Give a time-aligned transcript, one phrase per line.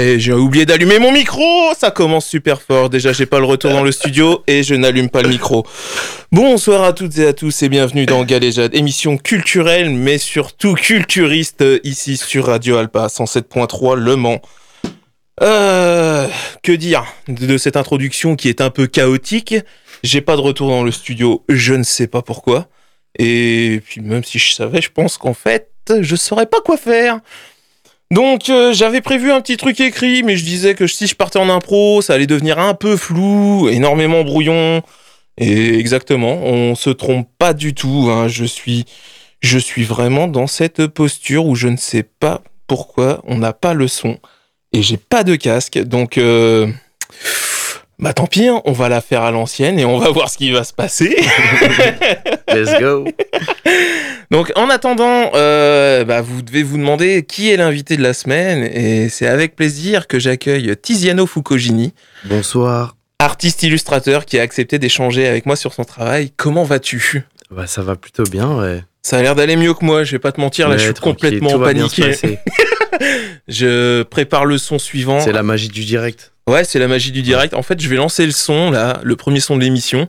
[0.00, 2.88] J'ai oublié d'allumer mon micro, ça commence super fort.
[2.88, 5.66] Déjà, j'ai pas le retour dans le studio et je n'allume pas le micro.
[6.32, 11.62] Bonsoir à toutes et à tous et bienvenue dans Galéjade, émission culturelle mais surtout culturiste
[11.84, 14.40] ici sur Radio Alpa 107.3 Le Mans.
[15.42, 16.26] Euh,
[16.62, 19.54] que dire de cette introduction qui est un peu chaotique?
[20.02, 22.68] J'ai pas de retour dans le studio, je ne sais pas pourquoi.
[23.18, 25.70] Et puis même si je savais, je pense qu'en fait,
[26.00, 27.20] je saurais pas quoi faire.
[28.10, 31.38] Donc euh, j'avais prévu un petit truc écrit, mais je disais que si je partais
[31.38, 34.82] en impro, ça allait devenir un peu flou, énormément brouillon.
[35.38, 38.08] Et exactement, on se trompe pas du tout.
[38.10, 38.26] Hein.
[38.26, 38.84] Je suis,
[39.40, 43.74] je suis vraiment dans cette posture où je ne sais pas pourquoi on n'a pas
[43.74, 44.18] le son
[44.72, 45.78] et j'ai pas de casque.
[45.78, 46.66] Donc euh,
[48.00, 50.38] bah tant pis, hein, on va la faire à l'ancienne et on va voir ce
[50.38, 51.16] qui va se passer.
[52.48, 53.04] Let's go.
[54.30, 58.62] Donc en attendant, euh, bah, vous devez vous demander qui est l'invité de la semaine
[58.62, 61.94] et c'est avec plaisir que j'accueille Tiziano Fukogini.
[62.24, 62.94] Bonsoir.
[63.18, 66.32] Artiste illustrateur qui a accepté d'échanger avec moi sur son travail.
[66.36, 67.24] Comment vas-tu?
[67.50, 68.84] Bah ça va plutôt bien, ouais.
[69.02, 70.94] Ça a l'air d'aller mieux que moi, je vais pas te mentir, là je suis
[70.94, 72.14] complètement paniqué.
[73.48, 75.20] je prépare le son suivant.
[75.20, 76.32] C'est la magie du direct.
[76.46, 77.54] Ouais, c'est la magie du direct.
[77.54, 80.08] En fait, je vais lancer le son, là, le premier son de l'émission.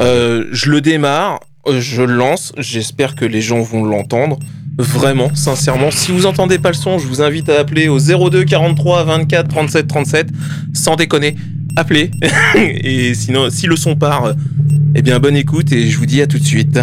[0.00, 1.40] Euh, je le démarre,
[1.78, 2.52] je le lance.
[2.58, 4.38] J'espère que les gens vont l'entendre.
[4.76, 5.90] Vraiment, sincèrement.
[5.90, 9.48] Si vous entendez pas le son, je vous invite à appeler au 02 43 24
[9.48, 10.28] 37 37.
[10.72, 11.36] Sans déconner,
[11.76, 12.10] appelez.
[12.56, 14.34] et sinon, si le son part,
[14.96, 16.80] eh bien, bonne écoute et je vous dis à tout de suite.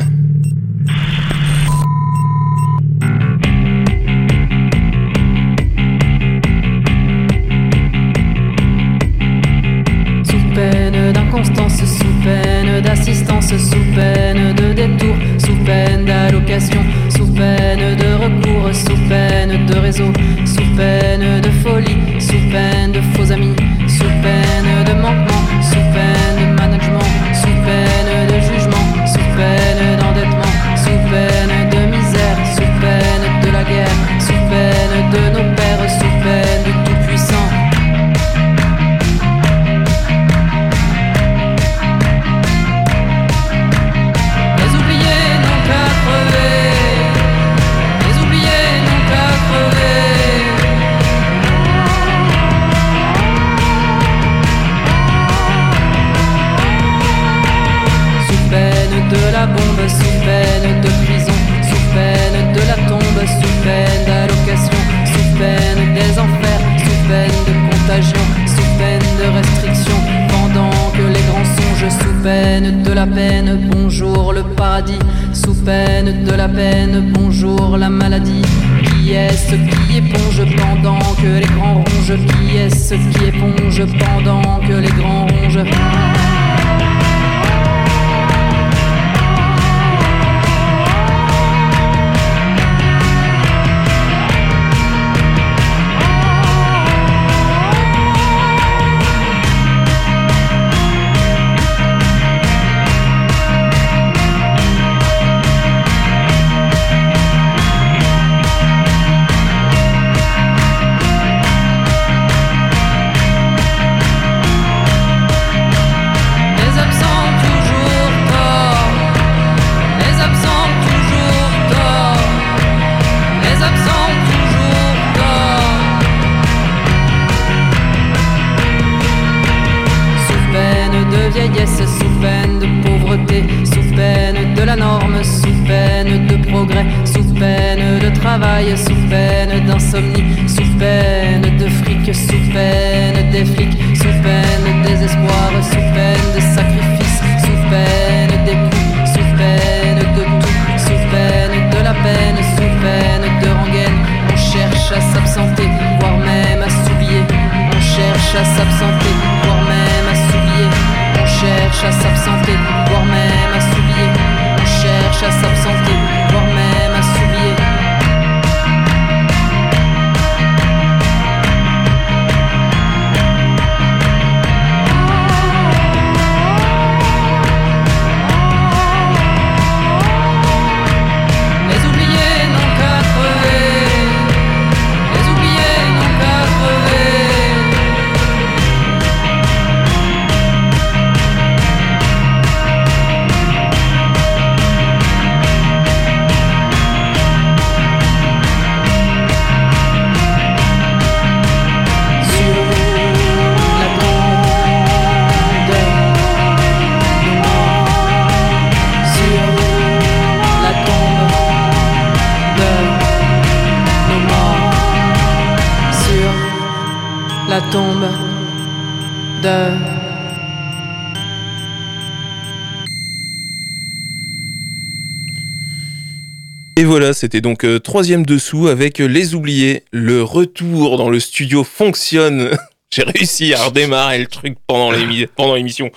[226.91, 229.85] Voilà, c'était donc euh, troisième dessous avec euh, Les Oubliés.
[229.93, 232.49] Le retour dans le studio fonctionne.
[232.93, 235.89] J'ai réussi à redémarrer le truc pendant l'émi- pendant l'émission,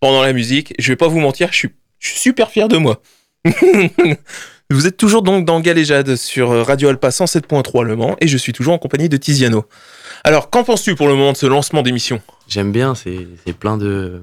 [0.00, 0.74] pendant la musique.
[0.80, 1.68] Je vais pas vous mentir, je suis,
[2.00, 3.00] super fier de moi.
[4.70, 8.36] vous êtes toujours donc dans Galéjade sur euh, Radio Alpa 107.3 Le Mans et je
[8.36, 9.66] suis toujours en compagnie de Tiziano.
[10.24, 12.20] Alors, qu'en penses-tu pour le moment de ce lancement d'émission?
[12.48, 14.20] J'aime bien, c'est plein de,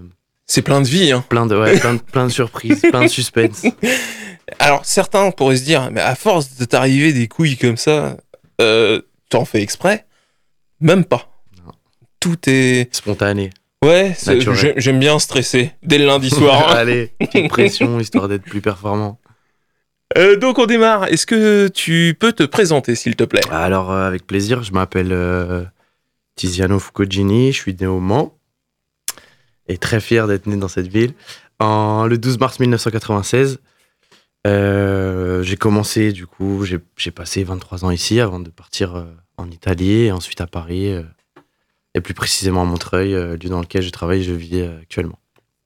[0.48, 1.24] C'est plein de vie, hein.
[1.28, 3.66] plein de, ouais, plein de, plein de surprises, plein de suspense.
[4.60, 8.16] Alors, certains pourraient se dire, mais à force de t'arriver des couilles comme ça,
[8.62, 10.06] euh, t'en fais exprès?
[10.80, 11.30] Même pas.
[11.66, 11.74] Non.
[12.22, 12.94] Tout est.
[12.96, 13.50] Spontané.
[13.84, 14.16] Ouais,
[14.78, 16.70] j'aime bien stresser dès le lundi soir.
[16.76, 19.20] Allez, petite pression histoire d'être plus performant.
[20.18, 21.06] Euh, donc, on démarre.
[21.12, 23.42] Est-ce que tu peux te présenter, s'il te plaît?
[23.52, 25.14] Alors, euh, avec plaisir, je m'appelle
[26.36, 28.37] Tiziano Fukogini, je suis né au Mans
[29.68, 31.14] et très fier d'être né dans cette ville.
[31.60, 33.60] En, le 12 mars 1996,
[34.46, 39.06] euh, j'ai commencé, du coup, j'ai passé 23 ans ici avant de partir euh,
[39.38, 41.04] en Italie et ensuite à Paris, euh,
[41.94, 45.20] et plus précisément à Montreuil, lieu dans lequel je travaille et je vis actuellement.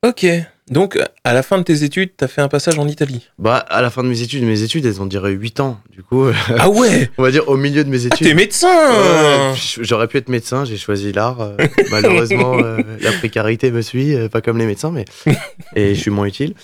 [0.05, 0.25] Ok.
[0.69, 3.27] Donc, à la fin de tes études, t'as fait un passage en Italie.
[3.37, 5.79] Bah, à la fin de mes études, mes études, elles ont duré 8 ans.
[5.91, 8.25] Du coup, euh, Ah ouais on va dire au milieu de mes Ah, études.
[8.27, 11.41] t'es médecin j- J'aurais pu être médecin, j'ai choisi l'art.
[11.41, 11.57] euh,
[11.91, 15.05] malheureusement, euh, la précarité me suit, euh, pas comme les médecins, mais
[15.75, 16.55] et je suis moins utile.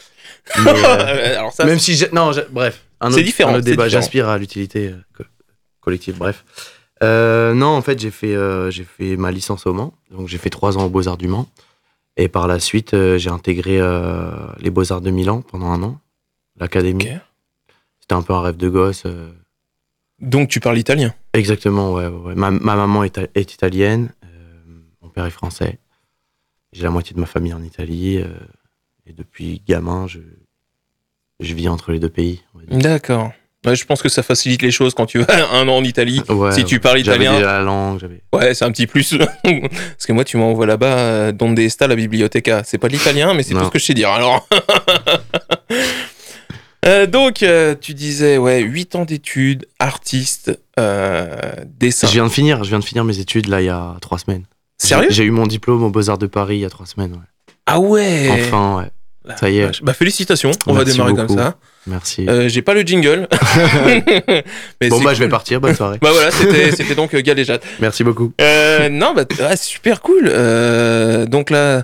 [0.63, 3.55] Mais, euh, Alors, ça, même si, j'ai- non, j'ai- bref, un C'est autre, différent, un
[3.55, 3.85] autre c'est débat.
[3.85, 4.01] différent.
[4.01, 5.23] J'aspire à l'utilité euh, co-
[5.81, 6.15] collective.
[6.17, 6.43] Bref,
[7.03, 10.39] Euh, non, en fait, j'ai fait, euh, j'ai fait ma licence au Mans, donc j'ai
[10.39, 11.47] fait trois ans aux Beaux Arts du Mans,
[12.17, 15.81] et par la suite, euh, j'ai intégré euh, les Beaux Arts de Milan pendant un
[15.83, 15.99] an,
[16.57, 17.07] l'académie.
[17.99, 19.03] C'était un peu un rêve de gosse.
[19.05, 19.31] euh,
[20.19, 21.13] Donc, tu parles italien?
[21.33, 22.07] Exactement, ouais.
[22.07, 22.35] ouais, ouais.
[22.35, 24.27] Ma, ma maman est, est italienne, euh,
[25.01, 25.79] mon père est français.
[26.73, 28.17] J'ai la moitié de ma famille en Italie.
[28.17, 28.27] euh,
[29.05, 30.19] et depuis gamin, je,
[31.39, 32.43] je vis entre les deux pays.
[32.53, 32.77] on va dire.
[32.79, 33.31] D'accord.
[33.65, 36.21] Ouais, je pense que ça facilite les choses quand tu vas un an en Italie.
[36.29, 38.21] Ouais, si tu parles J'avais italien, déjà la langue, j'avais.
[38.33, 39.17] Ouais, c'est un petit plus.
[39.43, 42.63] Parce que moi, tu m'envoies là-bas, euh, Donde sta la biblioteca.
[42.63, 44.09] C'est pas de l'italien, mais c'est tout ce que je sais dire.
[44.09, 44.47] Alors.
[46.85, 52.07] Euh, donc, euh, tu disais, ouais, 8 ans d'études, artiste, euh, dessin.
[52.07, 54.19] Je viens de finir, je viens de finir mes études là il y a trois
[54.19, 54.45] semaines.
[54.77, 55.09] Sérieux?
[55.09, 57.11] J'ai eu mon diplôme aux Beaux Arts de Paris il y a trois semaines.
[57.13, 57.53] ouais.
[57.65, 58.29] Ah ouais?
[58.31, 58.89] Enfin, ouais.
[59.35, 59.83] Ça y est.
[59.83, 61.27] Bah, félicitations, on va démarrer beaucoup.
[61.27, 61.57] comme ça.
[61.87, 62.27] Merci.
[62.29, 63.27] Euh, J'ai pas le jingle.
[64.81, 65.59] Mais bon bah je vais partir.
[65.61, 65.97] Bonne soirée.
[66.01, 67.61] Bah voilà, c'était donc euh, Galéjade.
[67.79, 68.33] Merci beaucoup.
[68.41, 70.27] Euh, non, bah, ah, super cool.
[70.27, 71.83] Euh, donc là,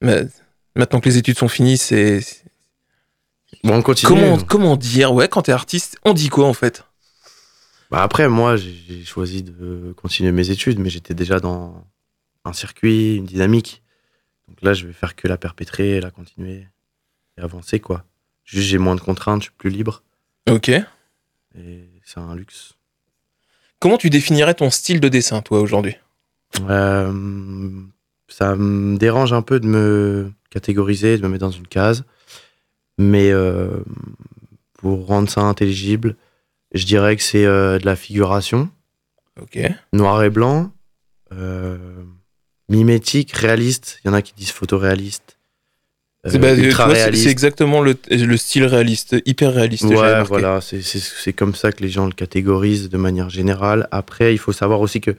[0.00, 0.22] ma-
[0.74, 2.20] maintenant que les études sont finies, c'est.
[3.64, 4.08] Bon, on continue.
[4.08, 6.84] Comment, comment dire Ouais, quand t'es artiste, on dit quoi en fait?
[7.90, 11.84] Bah après, moi, j'ai j'ai choisi de continuer mes études, mais j'étais déjà dans
[12.44, 13.82] un circuit, une dynamique.
[14.48, 16.66] Donc là, je vais faire que la perpétrer, la continuer
[17.38, 18.04] et avancer, quoi.
[18.44, 20.02] Juste, j'ai moins de contraintes, je suis plus libre
[20.48, 20.68] Ok.
[20.68, 20.84] et
[22.04, 22.74] c'est un luxe.
[23.80, 25.96] Comment tu définirais ton style de dessin, toi, aujourd'hui?
[26.60, 27.82] Euh,
[28.28, 32.04] ça me dérange un peu de me catégoriser, de me mettre dans une case,
[32.98, 33.82] mais euh,
[34.74, 36.16] pour rendre ça intelligible,
[36.72, 38.70] je dirais que c'est euh, de la figuration.
[39.38, 39.58] Ok.
[39.92, 40.70] noir et blanc,
[42.70, 44.00] mimétique, réaliste.
[44.02, 45.35] Il y en a qui disent photoréaliste.
[46.26, 46.54] Euh, C'est bah,
[47.14, 49.84] c'est- exactement le, le style réaliste, hyper réaliste.
[49.84, 53.88] Ouais, voilà, c'est- comme ça que les gens le catégorisent de manière générale.
[53.90, 55.12] Après, il faut savoir aussi que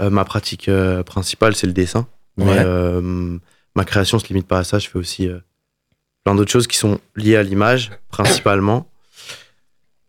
[0.00, 2.06] euh, ma pratique euh, principale, c'est le dessin.
[2.36, 2.62] Mais Ouais.
[2.64, 3.36] euh,
[3.74, 4.78] ma création se limite pas à ça.
[4.78, 5.28] Je fais aussi
[6.24, 8.86] plein d'autres choses qui sont liées à l'image, principalement,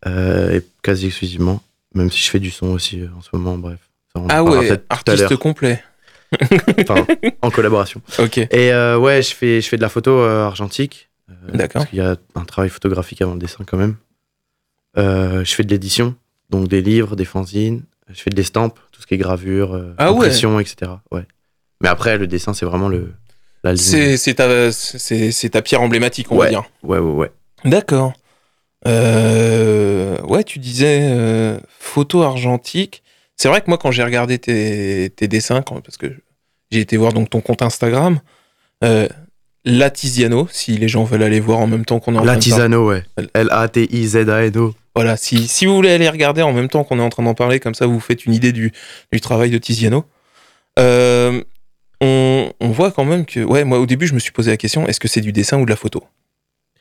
[0.05, 1.61] et quasi exclusivement.
[1.95, 3.79] Même si je fais du son aussi en ce moment, bref.
[4.15, 5.83] Ça, Ah ouais, artiste complet.
[6.81, 7.05] Enfin,
[7.41, 8.01] en collaboration.
[8.19, 8.37] Ok.
[8.37, 11.09] Et euh, ouais, je fais, je fais de la photo euh, argentique.
[11.29, 11.81] euh, D'accord.
[11.81, 13.95] Parce qu'il y a un travail photographique avant le dessin quand même.
[14.95, 16.15] Je fais de l'édition,
[16.49, 17.83] donc des livres, des fanzines.
[18.09, 20.17] Je fais de l'estampe, tout ce qui est gravure, Ah ouais.
[20.17, 20.91] impression, etc.
[21.11, 21.25] Ouais.
[21.81, 23.13] Mais après, le dessin, c'est vraiment le.
[23.75, 24.47] C'est ta,
[25.51, 26.49] ta pierre emblématique, on va Ouais.
[26.49, 26.63] dire.
[26.83, 27.31] Ouais, ouais, ouais.
[27.65, 28.13] D'accord.
[28.87, 33.03] Euh, ouais, tu disais euh, photo argentique.
[33.41, 36.07] C'est vrai que moi, quand j'ai regardé tes, tes dessins, quand- parce que
[36.71, 38.19] j'ai été voir donc ton compte Instagram,
[38.83, 39.07] euh,
[39.63, 42.39] Latiziano, si les gens veulent aller voir en même temps qu'on est en train de
[42.49, 42.63] parler.
[43.17, 43.27] Ouais.
[43.33, 44.75] L-A-T-I-Z-A-N-O.
[44.93, 47.33] Voilà, si, si vous voulez aller regarder en même temps qu'on est en train d'en
[47.33, 48.73] parler, comme ça vous faites une idée du,
[49.13, 50.03] du travail de Tiziano.
[50.77, 51.41] Euh,
[52.01, 54.57] on, on voit quand même que, ouais, moi au début je me suis posé la
[54.57, 56.03] question, est-ce que c'est du dessin ou de la photo?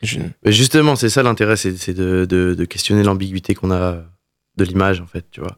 [0.02, 4.02] Je- justement, c'est ça l'intérêt, c'est c'est de, de- de questionner l'ambiguïté qu'on a
[4.56, 5.56] de l'image, en fait, tu vois.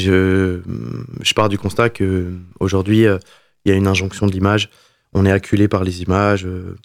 [0.00, 0.60] Je,
[1.22, 3.18] je pars du constat que aujourd'hui, euh,
[3.64, 4.70] il y a une injonction de l'image.
[5.12, 6.44] On est acculé par les images.
[6.46, 6.76] euh,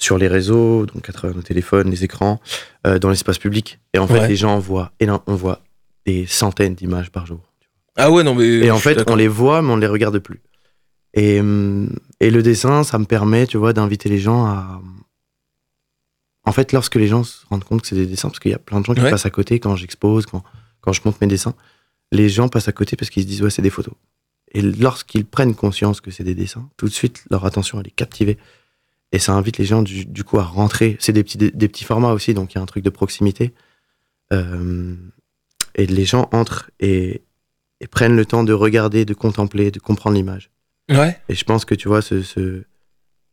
[0.00, 2.40] sur les réseaux, donc à travers nos téléphones, les écrans,
[2.86, 3.80] euh, dans l'espace public.
[3.94, 4.28] Et en fait, Ouais.
[4.28, 5.60] les gens voient, et on voit
[6.06, 7.40] des centaines d'images par jour.
[7.96, 8.46] Ah ouais, non, mais.
[8.46, 10.40] Et en fait, on les voit, mais on ne les regarde plus.
[11.14, 14.80] Et, hum, et le dessin, ça me permet, tu vois, d'inviter les gens à.
[16.44, 18.54] En fait, lorsque les gens se rendent compte que c'est des dessins, parce qu'il y
[18.54, 19.10] a plein de gens qui Ouais.
[19.10, 20.44] passent à côté quand j'expose, quand,
[20.80, 21.54] quand je montre mes dessins,
[22.12, 23.94] les gens passent à côté parce qu'ils se disent, ouais, c'est des photos.
[24.52, 27.90] Et lorsqu'ils prennent conscience que c'est des dessins, tout de suite, leur attention, elle est
[27.90, 28.38] captivée.
[29.12, 30.96] Et ça invite les gens, du, du coup, à rentrer.
[31.00, 32.90] C'est des petits, des, des petits formats aussi, donc il y a un truc de
[32.90, 33.52] proximité.
[34.32, 34.94] Euh,
[35.74, 37.22] et les gens entrent et,
[37.80, 40.50] et prennent le temps de regarder, de contempler, de comprendre l'image.
[40.90, 41.18] Ouais.
[41.28, 42.64] Et je pense que tu vois, ce, ce-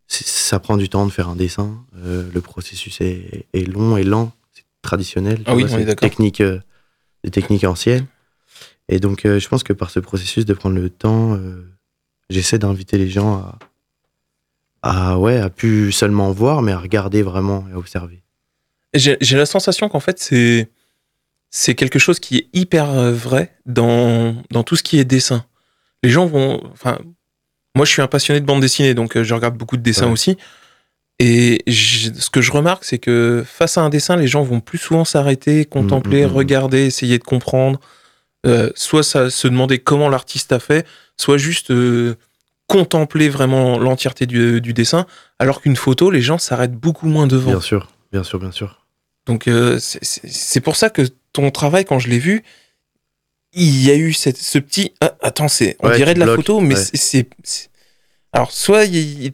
[0.08, 1.84] c'est- ça prend du temps de faire un dessin.
[1.98, 4.32] Euh, le processus est, est long et lent.
[4.54, 5.42] C'est traditionnel.
[5.46, 6.10] Ah oui, vois, on c'est est d'accord.
[6.10, 6.60] technique, euh,
[7.24, 8.06] des techniques anciennes.
[8.90, 11.66] Et donc, euh, je pense que par ce processus de prendre le temps, euh,
[12.30, 13.60] j'essaie d'inviter les gens à,
[15.14, 18.22] à, ouais, à plus seulement voir, mais à regarder vraiment et à observer.
[18.94, 20.70] J'ai la sensation qu'en fait, c'est.
[21.52, 25.46] C'est quelque chose qui est hyper euh, vrai dans, dans tout ce qui est dessin.
[26.04, 26.62] Les gens vont.
[26.74, 27.00] Enfin,
[27.76, 30.12] moi, je suis un passionné de bande dessinée, donc je regarde beaucoup de dessins Ouais.
[30.12, 30.38] aussi.
[31.20, 34.78] Et ce que je remarque, c'est que face à un dessin, les gens vont plus
[34.78, 36.34] souvent s'arrêter, contempler, mm, mm.
[36.34, 37.80] regarder, essayer de comprendre.
[38.46, 40.86] Euh, soit ça, se demander comment l'artiste a fait,
[41.18, 42.16] soit juste euh,
[42.68, 45.06] contempler vraiment l'entièreté du, du dessin.
[45.40, 47.52] Alors qu'une photo, les gens s'arrêtent beaucoup moins devant.
[47.52, 48.86] Bien sûr, bien sûr, bien sûr.
[49.26, 51.02] Donc euh, c'est- pour ça que
[51.34, 52.44] ton travail, quand je l'ai vu,
[53.54, 54.94] il y a eu cette, ce petit.
[55.02, 56.82] Ah, attends, c'est on Ouais, dirait de la bloques, photo, mais ouais.
[56.94, 57.30] c'est-
[58.34, 58.86] Alors soit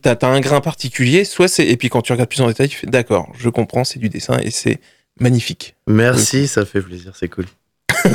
[0.02, 2.70] t'as as un grain particulier, soit c'est et puis quand tu regardes plus en détail,
[2.70, 4.80] tu fais d'accord, je comprends, c'est du dessin et c'est
[5.20, 5.76] magnifique.
[5.88, 7.46] Merci, ça fait plaisir, c'est cool.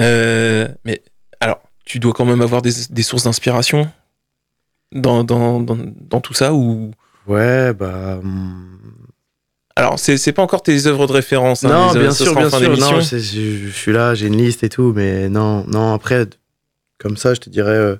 [0.00, 1.02] Euh, mais
[1.40, 3.90] alors, tu dois quand même avoir des, des sources d'inspiration
[4.92, 6.92] dans, dans, dans, dans tout ça ou?
[7.26, 8.18] Ouais, bah.
[8.18, 8.78] hum,
[9.76, 11.64] alors c'est c'est pas encore tes œuvres de référence.
[11.64, 12.76] hein, non, bien sûr, bien sûr.
[12.78, 15.92] Non, je, je suis là, j'ai une liste et tout, mais non, non.
[15.94, 16.26] Après,
[16.98, 17.70] comme ça, je te dirais.
[17.76, 17.96] euh,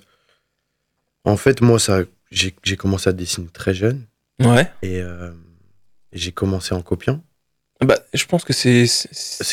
[1.25, 2.01] en fait, moi, ça,
[2.31, 4.07] j'ai commencé à dessiner très jeune
[4.41, 4.71] Ouais.
[4.83, 5.31] et euh,
[6.13, 7.21] j'ai commencé en copiant.
[7.81, 8.87] Bah, je pense que c'est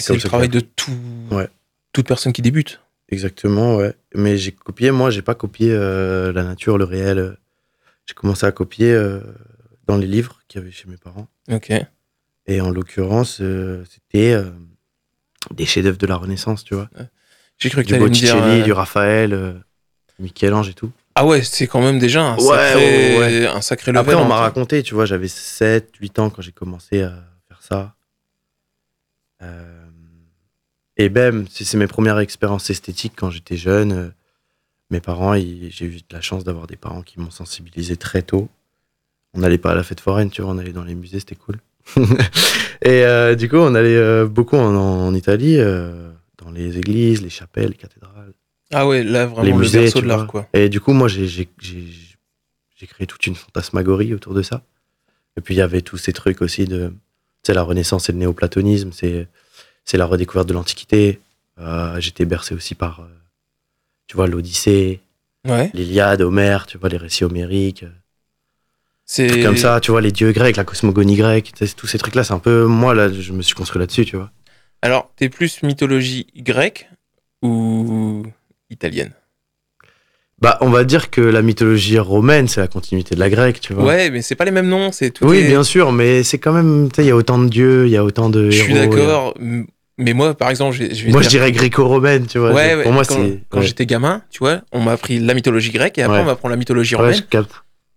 [0.08, 0.92] comme le travail de tout,
[1.32, 1.50] Ouais.
[1.96, 2.82] Toute personne qui débute.
[3.10, 3.94] Exactement, ouais.
[4.14, 7.18] Mais j'ai copié, moi, j'ai pas copié euh, la nature, le réel.
[7.20, 7.32] euh.
[8.06, 9.20] J'ai commencé à copier euh,
[9.88, 11.28] dans les livres qu'il y avait chez mes parents.
[11.52, 11.72] Ok.
[12.48, 14.36] Et en l'occurrence, euh, c'était
[15.54, 16.90] des chefs-d'œuvre de la Renaissance, tu vois.
[17.58, 18.36] J'ai cru que Du me dire.
[18.36, 19.62] Botticelli, euh, du Raphaël,
[20.20, 20.92] Michel-Ange et tout.
[21.16, 24.02] Ah ouais, c'est quand même déjà un Ouais, sacré, ouais, un sacré level.
[24.02, 27.14] Après, on en m'a raconté, tu vois, j'avais 7, 8 ans quand j'ai commencé à
[27.48, 27.96] faire ça.
[29.42, 29.85] Euh,
[30.98, 33.92] et même, c'est mes premières expériences esthétiques quand j'étais jeune.
[33.92, 34.10] euh,
[34.92, 38.50] mes parents, j'ai eu de la chance d'avoir des parents qui m'ont sensibilisé très tôt.
[39.34, 41.36] On n'allait pas à la fête foraine, tu vois, on allait dans les musées, c'était
[41.36, 41.60] cool.
[42.82, 47.22] et euh, du coup, on allait euh, beaucoup en, en Italie, euh, dans les églises,
[47.22, 48.34] les chapelles, les cathédrales.
[48.72, 50.48] Ah ouais, là vraiment les le musées, berceau de l'art quoi.
[50.54, 51.50] Et du coup, moi, j'ai-
[52.88, 54.62] créé toute une fantasmagorie autour de ça.
[55.38, 56.90] Et puis, il y avait tous ces trucs aussi de.
[56.90, 59.28] Tu sais, la Renaissance et le néoplatonisme, c'est
[59.86, 61.20] c'est la redécouverte de l'Antiquité.
[61.60, 63.06] Euh, J'étais bercé aussi par, euh,
[64.08, 65.00] tu vois, l'Odyssée,
[65.48, 65.70] Ouais.
[65.74, 67.84] l'Iliade, Homère, tu vois, les récits homériques.
[67.84, 67.90] euh,
[69.06, 72.24] C'est trucs comme ça, tu vois, les dieux grecs, la cosmogonie grecque, tous ces trucs-là,
[72.24, 72.66] c'est un peu.
[72.66, 74.32] Moi, là, je me suis construit là-dessus, tu vois.
[74.82, 76.90] Alors, t'es plus mythologie grecque
[77.44, 78.24] ou
[78.72, 79.14] italienne?
[80.42, 83.74] Bah, on va dire que la mythologie romaine, c'est la continuité de la grecque, tu
[83.74, 83.86] vois.
[83.86, 85.26] Ouais, mais c'est pas les mêmes noms, c'est tout.
[85.26, 87.48] Oui, est- bien sûr, mais c'est quand même, tu sais, il y a autant de
[87.48, 89.34] dieux, il y a autant de Je suis héros, a- d'accord,
[89.98, 92.52] mais moi par exemple, je vais Moi, je dirais gréco-romaine, tu vois.
[92.54, 93.40] Ouais, C'est- ouais, Pour moi, quand, c'est.
[93.50, 93.66] quand ouais.
[93.66, 96.24] j'étais gamin, tu vois, on m'a appris la mythologie grecque et après Ouais.
[96.24, 97.16] on m'apprend la mythologie Ouais, romaine.
[97.18, 97.52] je capte.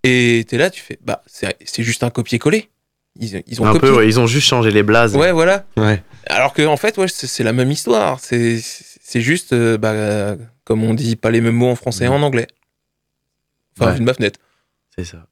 [0.05, 2.69] Et t'es là, tu fais, bah, c'est c'est juste un copier-coller.
[3.21, 3.89] Ils, ils ont Un copié.
[3.91, 5.17] peu, ouais, ils ont juste changé les blazes.
[5.17, 5.65] Ouais, voilà.
[5.77, 6.03] Ouais.
[6.27, 8.21] Alors que en fait, ouais, c'est c'est la même histoire.
[8.21, 12.05] C'est c'est juste, euh, bah, euh, comme on dit, pas les mêmes mots en français
[12.05, 12.47] et en anglais.
[13.77, 13.95] Enfin, Ouais.
[13.95, 14.39] vu de ma fenêtre.
[14.97, 15.27] C'est ça.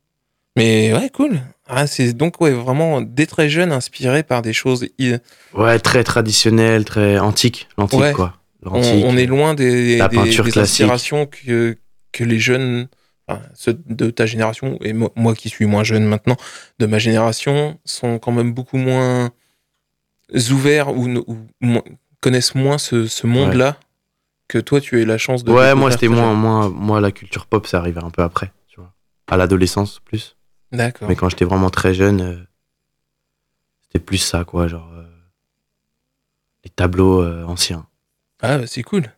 [0.57, 1.41] Mais ouais, cool.
[1.69, 4.87] Ah, c'est donc ouais, vraiment dès très jeune inspiré par des choses.
[5.55, 7.69] Ouais, très traditionnel, très antique.
[7.77, 8.13] L'antique, Ouais.
[8.13, 8.35] quoi.
[8.65, 11.77] On, est loin des, des, inspirations que,
[12.11, 12.89] que les jeunes,
[13.29, 16.37] enfin, ceux de ta génération, et moi, moi qui suis moins jeune maintenant,
[16.81, 19.31] de ma génération, sont quand même beaucoup moins
[20.51, 21.85] ouverts ou, ne- ou moins-
[22.21, 23.79] connaissent moins ce, ce monde-là
[24.49, 25.53] que toi, tu as eu la chance de.
[25.53, 26.35] Ouais, moi, c'était moins.
[26.69, 28.93] Moi, la culture pop, ça arrivait un peu après, tu vois.
[29.29, 30.36] À l'adolescence, plus.
[30.73, 31.09] D'accord.
[31.09, 32.37] Mais quand j'étais vraiment très jeune, euh,
[33.83, 34.69] c'était plus ça, quoi.
[34.69, 34.91] Genre.
[34.95, 35.03] euh,
[36.65, 37.87] les tableaux euh, anciens.
[38.43, 39.13] Ah, bah, c'est cool.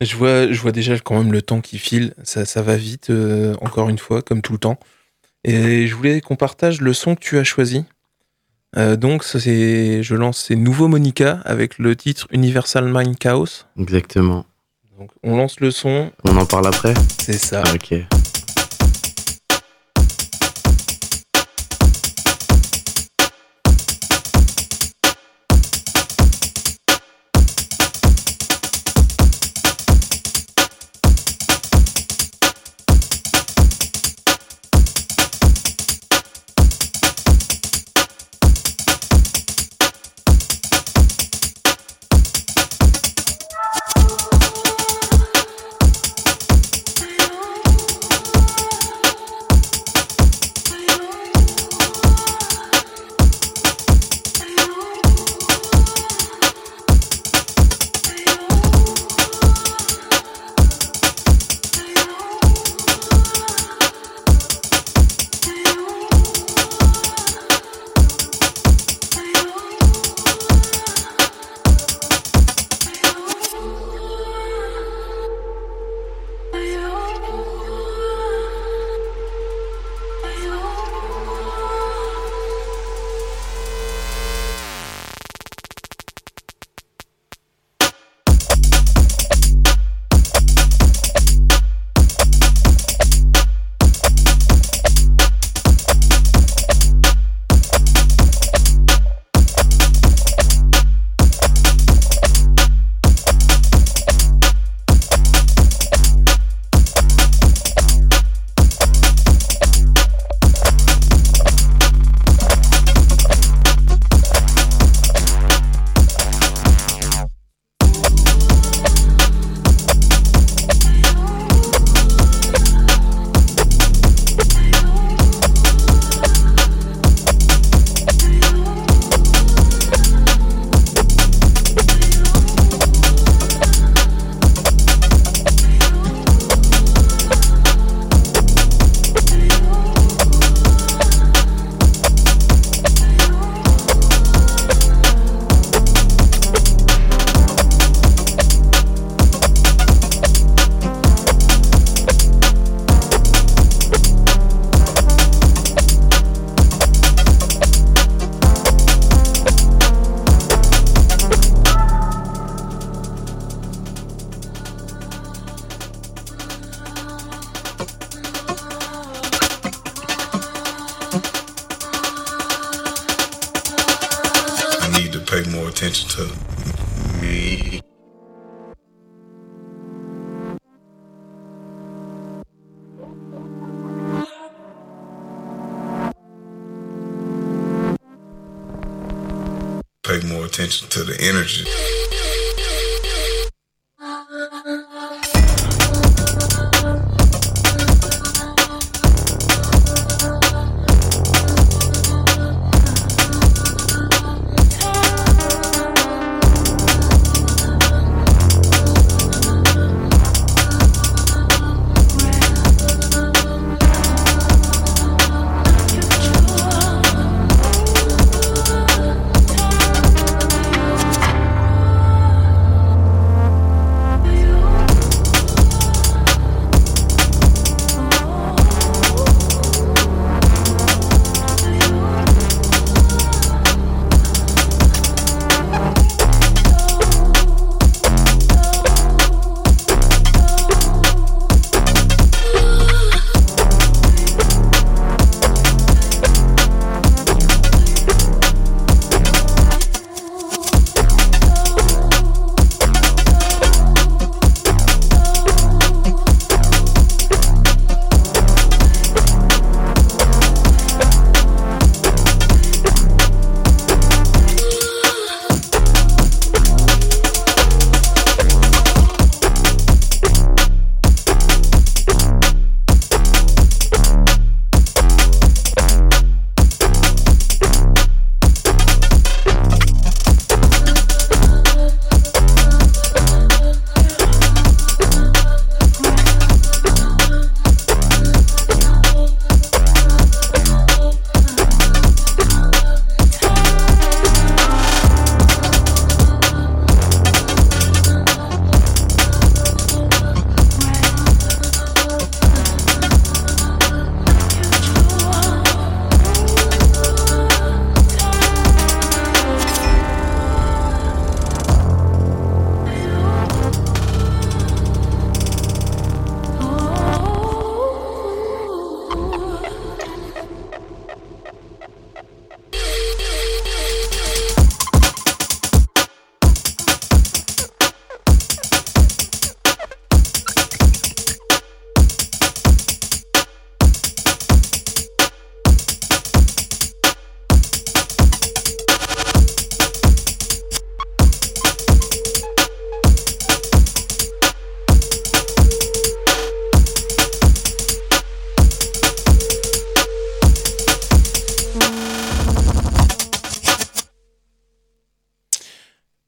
[0.00, 2.14] Je vois, je vois déjà quand même le temps qui file.
[2.24, 3.12] Ça, ça va vite,
[3.60, 4.78] encore une fois, comme tout le temps.
[5.44, 7.84] Et je voulais qu'on partage le son que tu as choisi.
[8.76, 13.46] Donc, c'est, je lance c'est Nouveau Monica avec le titre Universal Mind Chaos.
[13.78, 14.44] Exactement.
[14.98, 16.94] Donc, on lance le son, On en parle après?
[17.20, 17.62] C'est ça.
[17.64, 17.94] Ah, Ok.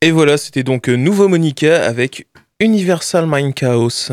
[0.04, 2.26] Et voilà, c'était donc euh, Nouveau Monica avec
[2.60, 4.10] Universal Mind Chaos.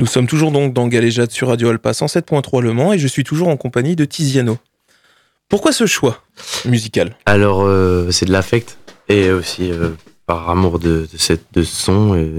[0.00, 3.22] Nous sommes toujours donc dans Galéjade sur Radio Alpa 107.3 Le Mans et je suis
[3.22, 4.58] toujours en compagnie de Tiziano.
[5.48, 6.20] Pourquoi ce choix
[6.64, 7.14] musical?
[7.26, 8.76] Alors, euh, c'est de l'affect
[9.08, 9.90] et aussi euh,
[10.26, 12.32] par amour de, de cette, de ce son et,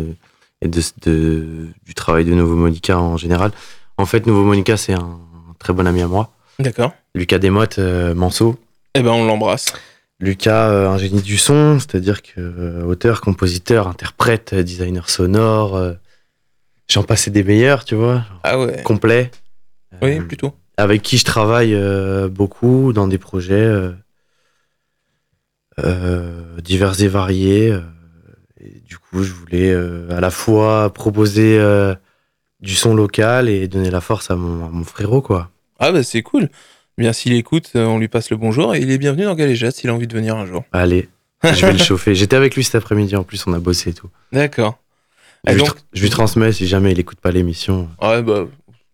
[0.61, 3.51] et de, de- du travail de Nouveau Monica en général.
[3.97, 5.17] En fait, Nouveau Monica, c'est un
[5.59, 6.33] très bon ami à moi.
[6.59, 6.91] D'accord.
[7.15, 8.57] Lucas Desmottes, euh, Manceau.
[8.95, 9.71] Eh ben on l'embrasse.
[10.21, 15.93] Lucas, euh, un génie du son, c'est-à-dire que euh, auteur, compositeur, interprète, designer sonore, euh,
[16.87, 18.83] j'en passais des meilleurs, tu vois, Ah ouais.
[18.83, 19.31] complet.
[20.01, 20.53] Oui, Euh, plutôt.
[20.77, 23.91] avec qui je travaille euh, beaucoup dans des projets
[25.79, 27.77] euh, divers et variés.
[28.59, 31.59] et du coup, je voulais à la fois proposer
[32.59, 35.49] du son local et donner la force à mon, à mon frérot, quoi.
[35.79, 36.49] Ah bah c'est cool.
[36.97, 39.71] Bien s'il écoute, euh, on lui passe le bonjour et il est bienvenu dans Galéjade
[39.73, 40.63] s'il a envie de venir un jour.
[40.71, 41.09] Allez,
[41.43, 42.13] je vais le chauffer.
[42.15, 44.09] J'étais avec lui cet après-midi, en plus, on a bossé et tout.
[44.31, 44.77] D'accord.
[45.47, 47.89] Je, lui, donc- tr- je lui transmets si jamais il écoute pas l'émission.
[48.01, 48.45] Ouais bah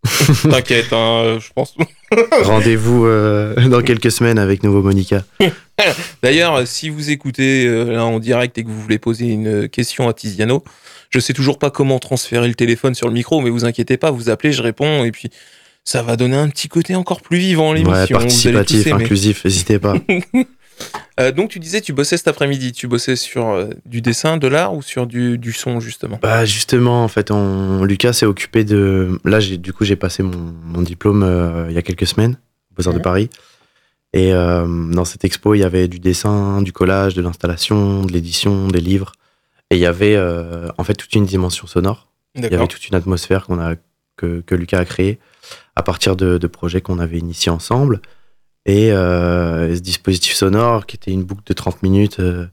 [0.49, 1.75] t'inquiète, hein, je pense.
[2.43, 5.25] Rendez-vous euh, dans quelques semaines avec Nouveau Monica.
[6.23, 9.67] D'ailleurs, euh, si vous écoutez euh, là en direct et que vous voulez poser une
[9.67, 10.63] question à Tiziano,
[11.09, 14.09] je sais toujours pas comment transférer le téléphone sur le micro, mais vous inquiétez pas,
[14.11, 15.29] vous appelez, je réponds et puis
[15.87, 18.01] ça va donner un petit côté encore plus vivant à l'émission.
[18.01, 19.95] Ouais, participatif, tous inclusif, n'hésitez pas.
[21.19, 24.47] Euh, donc tu disais, tu bossais cet après-midi, tu bossais sur euh, du dessin, de
[24.47, 26.19] l'art ou sur du, du son justement?
[26.21, 27.83] Bah justement, en fait, on...
[27.83, 29.19] Lucas s'est occupé de.
[29.25, 32.37] Là, du coup, j'ai passé mon, mon diplôme euh, il y a quelques semaines,
[32.69, 32.99] aux Beaux-Arts de.
[32.99, 33.31] Paris.
[34.13, 38.13] Et euh, dans cette expo, il y avait du dessin, du collage, de l'installation, de
[38.13, 39.13] l'édition, des livres.
[39.71, 42.07] Et il y avait euh, en fait toute une dimension sonore.
[42.35, 43.73] Il y avait toute une atmosphère qu'on a,
[44.17, 45.19] que, que Lucas a créée
[45.75, 48.01] à partir de, de projets qu'on avait initiés ensemble.
[48.65, 52.19] Et euh, ce dispositif sonore qui était une boucle de 30 minutes.
[52.19, 52.47] euh,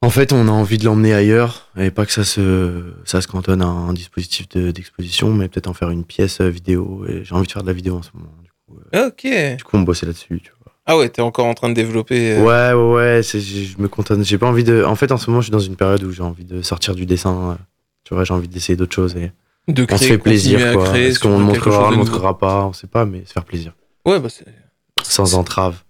[0.00, 3.26] en fait, on a envie de l'emmener ailleurs et pas que ça se, ça se
[3.26, 7.04] cantonne à un dispositif de- d'exposition, mais peut-être en faire une pièce euh, vidéo.
[7.08, 8.32] Et j'ai envie de faire de la vidéo en ce moment.
[8.42, 9.56] Du coup, Ok.
[9.56, 10.40] du coup on bossait là-dessus.
[10.86, 12.32] Ah ouais, t'es encore en train de développer.
[12.38, 13.22] euh, Ouais, ouais, ouais.
[13.22, 14.22] Je me contente.
[14.22, 14.84] J'ai pas envie de.
[14.84, 16.94] En fait, en ce moment, je suis dans une période où j'ai envie de sortir
[16.94, 17.58] du dessin.
[18.04, 19.32] Tu vois, j'ai envie d'essayer d'autres choses et
[19.68, 20.72] de on se fait plaisir.
[20.72, 20.98] quoi.
[20.98, 23.72] Est-ce qu'on montrera, on montrera pas, on sait pas, mais se faire plaisir.
[24.04, 24.46] Ouais, bah c'est
[25.02, 25.82] Sans entrave.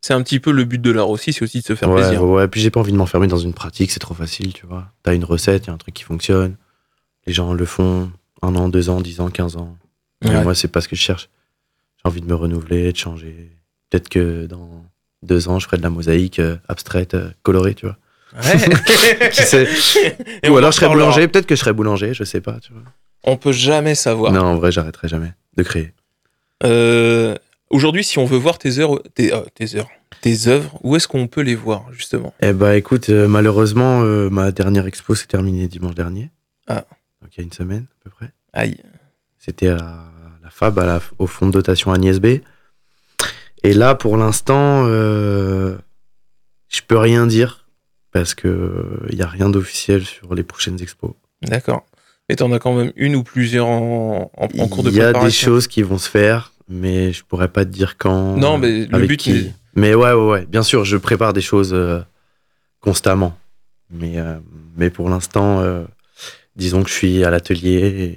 [0.00, 2.02] c'est un petit peu le but de l'art aussi, c'est aussi de se faire ouais,
[2.02, 2.24] plaisir.
[2.24, 4.86] ouais, puis j'ai pas envie de m'enfermer dans une pratique, c'est trop facile, tu vois.
[5.04, 6.56] T'as une recette, il y a un truc qui fonctionne.
[7.26, 8.10] Les gens le font
[8.42, 9.76] un an, deux ans, dix ans, quinze ans.
[10.24, 10.42] Ouais.
[10.42, 11.28] moi, c'est pas ce que je cherche.
[11.96, 13.50] J'ai envie de me renouveler, de changer.
[13.90, 14.84] Peut-être que dans
[15.22, 17.96] deux ans, je ferai de la mosaïque euh, abstraite, euh, colorée, tu vois.
[18.34, 19.28] Ouais.
[19.30, 19.68] Qui sait
[20.42, 21.08] Et Ou alors je serai reparlera.
[21.10, 22.82] boulanger, peut-être que je serai boulanger, je sais pas, tu vois.
[23.24, 24.32] On peut jamais savoir.
[24.32, 25.92] Non, en vrai, j'arrêterai jamais de créer.
[26.64, 27.34] Euh,
[27.70, 28.70] Aujourd'hui, si on veut voir tes
[29.14, 29.88] tes, euh, tes heures,
[30.20, 32.34] tes œuvres, où est-ce qu'on peut les voir justement?
[32.42, 36.30] Eh bah écoute, euh, malheureusement, euh, ma dernière expo s'est terminée dimanche dernier.
[36.68, 36.84] Ah.
[37.22, 38.30] Donc il y a une semaine à peu près.
[38.52, 38.76] Aïe.
[39.38, 39.76] C'était à
[40.42, 42.40] la FAB, à la- au fonds de dotation Agnès B.
[43.64, 45.76] Et là, pour l'instant, je
[46.86, 47.61] peux rien dire
[48.12, 51.12] parce que il y a rien d'officiel sur les prochaines expos.
[51.42, 51.84] D'accord.
[52.28, 55.00] Mais t'en as quand même une ou plusieurs en, en, en cours de Il y
[55.00, 55.46] a des préparation.
[55.48, 58.36] choses qui vont se faire, mais je pourrais pas te dire quand.
[58.36, 59.32] Non, euh, mais le but qui.
[59.32, 60.46] n'est- Mais ouais, ouais, ouais.
[60.46, 62.00] Bien sûr, je prépare des choses euh,
[62.80, 63.36] constamment.
[63.90, 64.38] Mais, euh,
[64.76, 65.82] mais pour l'instant, euh,
[66.56, 68.08] disons que je suis à l'atelier et,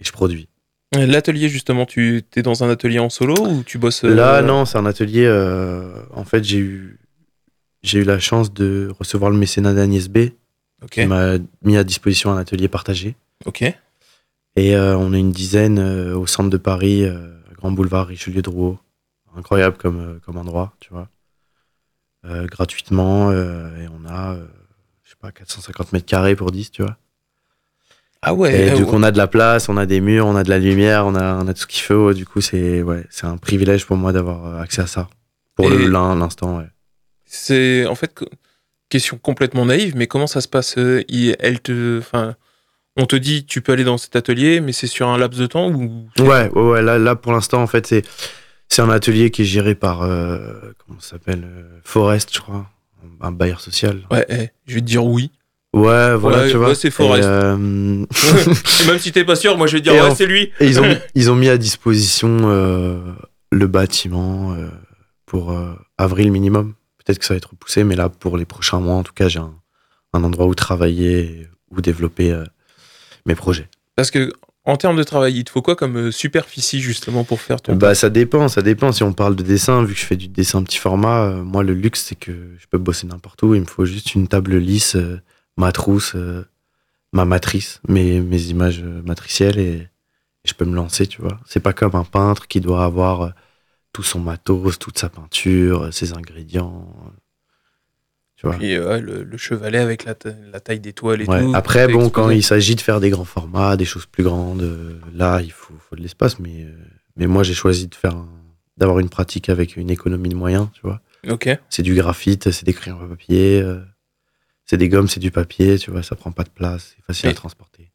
[0.00, 0.48] et je produis.
[0.94, 4.64] L'atelier justement, tu es dans un atelier en solo ou tu bosses euh, Là, non,
[4.64, 5.24] c'est un atelier.
[5.26, 6.98] euh, en fait, j'ai eu,
[7.88, 10.30] j'ai eu la chance de recevoir le mécénat d'Agnès B,
[10.82, 10.90] Ok.
[10.90, 13.16] qui m'a mis à disposition un atelier partagé.
[13.46, 13.62] Ok.
[13.62, 18.42] Et euh, on est une dizaine euh, au centre de Paris, euh, Grand Boulevard Richelieu
[18.42, 18.78] Drouot.
[19.36, 21.08] Incroyable comme, comme endroit, tu vois.
[22.24, 24.36] Gratuitement, et on a,
[25.04, 26.96] je sais pas, 450 mètres carrés pour 10, tu vois.
[28.20, 28.68] Ah ouais.
[28.68, 30.50] et du coup, on a de la place, on a des murs, on a de
[30.50, 32.12] la lumière, on a, on a tout ce qu'il faut.
[32.12, 35.08] Du coup, c'est ouais, c'est un privilège pour moi d'avoir accès à ça.
[35.54, 36.66] Pour l'instant, ouais.
[37.28, 38.24] C'est en fait que-
[38.88, 42.34] question complètement naïve, mais comment ça se passe euh, il- Elle te, enfin,
[42.96, 45.46] on te dit tu peux aller dans cet atelier, mais c'est sur un laps de
[45.46, 48.02] temps ou Ouais, ouais, ouais, là, là pour l'instant, en fait, c'est
[48.70, 50.52] c'est un atelier qui est géré par, euh,
[50.86, 52.66] comment s'appelle euh, Forest, je crois,
[53.20, 54.02] un bailleur social.
[54.10, 55.30] Ouais, eh, je vais te dire oui.
[55.74, 56.68] Ouais, voilà, Ouais, tu vois.
[56.68, 57.24] ouais, c'est Forest.
[57.24, 58.04] Et, euh,
[58.82, 60.50] Et même si t'es pas sûr, moi je vais dire Et ouais, c'est lui.
[60.60, 62.98] et ils, ont, ils ont mis à disposition euh,
[63.52, 64.56] le bâtiment
[65.26, 65.54] pour
[65.98, 66.74] avril minimum.
[67.08, 69.28] Peut-être que ça va être repoussé, mais là, pour les prochains mois, en tout cas,
[69.28, 69.54] j'ai un,
[70.12, 72.44] un endroit où travailler, où développer euh,
[73.24, 73.68] mes projets.
[73.96, 74.30] Parce que
[74.68, 77.74] En termes de travail, il te faut quoi comme euh, superficie justement pour faire ton.
[77.74, 78.92] Bah, ça dépend, ça dépend.
[78.92, 81.62] Si on parle de dessin, vu que je fais du dessin petit format, euh, moi,
[81.62, 83.54] le luxe, c'est que je peux bosser n'importe où.
[83.54, 85.22] Il me faut juste une table lisse, euh,
[85.56, 86.14] ma trousse,
[87.14, 89.88] ma matrice, mes, mes images matricielles et, et
[90.44, 91.40] je peux me lancer, tu vois.
[91.46, 93.32] C'est pas comme un peintre qui doit avoir
[93.92, 96.94] tout son matos, toute sa peinture, ses ingrédients.
[98.36, 98.56] Tu vois.
[98.62, 100.14] Euh, ouais, le, le chevalet avec la,
[100.52, 101.42] la taille d'étoile et Ouais.
[101.42, 101.52] tout.
[101.56, 105.00] Après, bon, quand il s'agit de faire des grands formats, des choses plus grandes, euh,
[105.12, 106.38] là, il faut, faut de l'espace.
[106.38, 106.72] Mais, euh,
[107.16, 108.28] mais moi, j'ai choisi de faire un-
[108.76, 111.00] d'avoir une pratique avec une économie de moyens, tu vois.
[111.28, 111.48] Ok.
[111.68, 113.80] C'est du graphite, c'est des crayons à papier, euh,
[114.66, 117.30] c'est des gommes, c'est du papier, tu vois, ça prend pas de place, c'est facile
[117.30, 117.90] Et- à transporter.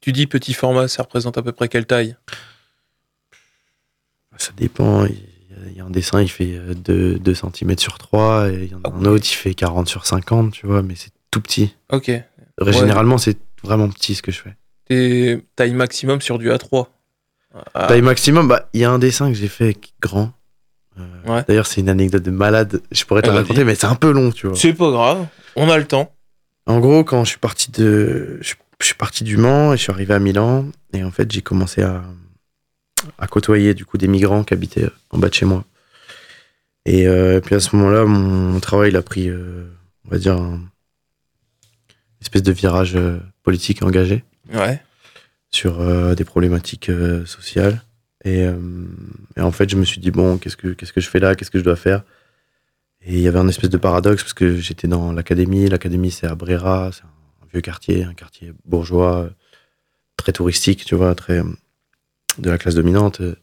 [0.00, 2.16] Tu dis petit format, ça représente à peu près quelle taille?
[4.38, 5.04] Ça dépend.
[5.06, 5.12] Il
[5.76, 8.74] y a- un dessin, il fait euh, 2, 2 cm sur 3, et il y
[8.74, 11.40] en a Ah un autre, il fait 40 sur 50, tu vois, mais c'est tout
[11.40, 11.74] petit.
[11.92, 12.10] Ok.
[12.66, 14.56] Généralement, c'est vraiment petit ce que je fais.
[15.56, 16.86] Taille maximum sur du A3.
[17.74, 20.32] Ah, Taille maximum, bah, il y a un dessin que j'ai fait grand.
[20.98, 21.44] Euh, Ouais.
[21.46, 22.80] D'ailleurs, c'est une anecdote de malade.
[22.90, 24.56] Je pourrais te Ah, raconter, mais c'est un peu long, tu vois.
[24.56, 26.12] C'est pas grave, on a le temps.
[26.66, 29.82] En gros, quand je suis parti de, je, je suis parti du Mans et je
[29.82, 32.02] suis arrivé à Milan, et en fait, j'ai commencé à,
[33.18, 35.64] à côtoyer du coup des migrants qui habitaient euh, en bas de chez moi.
[36.84, 38.18] Et euh, puis à ce moment-là, mon,
[38.52, 39.66] mon travail il a pris, euh,
[40.06, 40.60] on va dire, un
[42.20, 44.82] une espèce de virage euh, politique engagé Ouais.
[45.50, 45.78] sur
[46.16, 46.90] des problématiques
[47.26, 47.82] sociales.
[48.24, 48.44] Et,
[49.36, 51.34] et en fait, je me suis dit, bon, qu'est-ce que, qu'est-ce que je fais là?
[51.36, 52.02] Qu'est-ce que je dois faire?
[53.02, 55.68] Et il y avait un espèce de paradoxe parce que j'étais dans l'académie.
[55.68, 59.30] L'académie, c'est à Brera, c'est un vieux quartier, un quartier bourgeois,
[60.16, 61.42] très touristique, tu vois, très
[62.38, 63.20] de la classe dominante.
[63.20, 63.34] euh.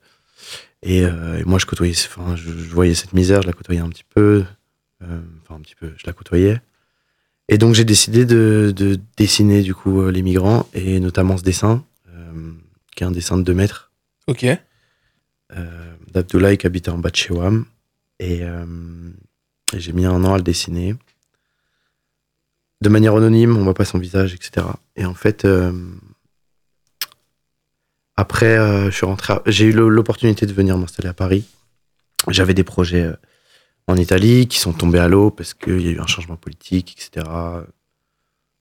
[0.84, 3.82] Et, euh, et moi, je côtoyais, enfin, je, je voyais cette misère, je la côtoyais
[3.82, 4.46] un petit peu.
[5.04, 6.62] euh, Enfin, un petit peu, je la côtoyais.
[7.50, 11.84] Et donc, j'ai décidé de, de dessiner, du coup, les migrants, et notamment ce dessin,
[12.96, 13.92] qui est un dessin de 2 mètres,
[14.28, 14.46] Ok.
[16.14, 17.66] d'Abdoulaye qui habitait en bas de chez Wam.
[18.20, 18.66] Et, euh,
[19.74, 20.96] et j'ai mis un an à le dessiner.
[22.82, 24.66] De manière anonyme, on voit pas son visage, etc.
[24.96, 25.72] Et en fait, euh,
[28.18, 29.34] après, euh, je suis rentré.
[29.34, 31.46] à- J'ai eu l'opportunité de venir m'installer à Paris.
[32.30, 33.16] J'avais des projets euh,
[33.88, 36.94] en Italie qui sont tombés à l'eau parce qu'il y a eu un changement politique,
[36.98, 37.26] etc.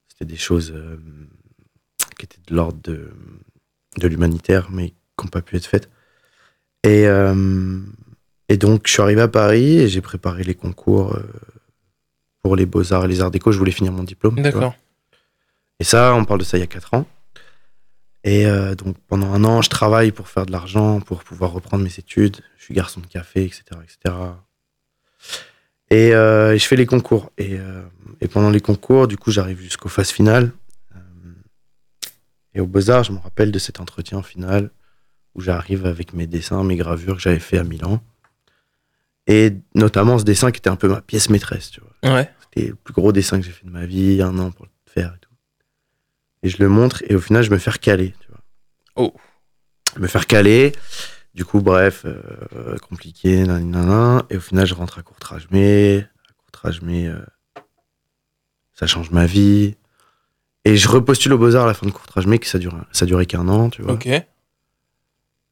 [0.08, 0.96] C'était des choses euh,
[2.18, 3.10] qui étaient de l'ordre de,
[3.98, 5.88] de l'humanitaire, mais qui n'ont pas pu être faites.
[6.82, 7.78] Et, euh,
[8.48, 11.18] et donc, je suis arrivé à Paris et j'ai préparé les concours
[12.42, 13.52] pour les beaux-arts et les arts déco.
[13.52, 14.34] Je voulais finir mon diplôme.
[14.40, 14.74] D'accord.
[15.80, 17.06] Et ça, on parle de ça il y a 4 ans.
[18.24, 21.84] Et euh, donc, pendant un an, je travaille pour faire de l'argent, pour pouvoir reprendre
[21.84, 22.38] mes études.
[22.56, 23.62] Je suis garçon de café, etc.
[23.82, 24.14] etc.
[25.90, 27.30] Et, euh, et je fais les concours.
[27.36, 27.82] Et, euh,
[28.22, 30.52] et pendant les concours, du coup, j'arrive jusqu'aux phases finales.
[32.54, 34.70] Et au Beaux-Arts, je me rappelle de cet entretien final
[35.34, 38.00] où j'arrive avec mes dessins, mes gravures que j'avais fait à Milan.
[39.26, 42.14] Et notamment ce dessin qui était un peu ma pièce maîtresse, tu vois.
[42.14, 42.30] Ouais.
[42.42, 44.70] C'était le plus gros dessin que j'ai fait de ma vie, un an pour le.
[46.44, 48.40] Et je le montre et au final, je me fais recaler, tu vois.
[48.96, 49.14] Oh.
[49.98, 50.72] Me faire caler.
[51.34, 54.26] Du coup, bref, euh, compliqué, nanana.
[54.28, 56.04] Et au final, je rentre à Courtrajmé.
[56.28, 57.18] À Courtrajmé, euh,
[58.74, 59.74] ça change ma vie.
[60.66, 63.26] Et je repostule au Beaux-Arts à la fin de Courtrajmé, que ça dure, ça durait
[63.26, 63.94] qu'un an, tu vois.
[63.94, 64.08] Ok.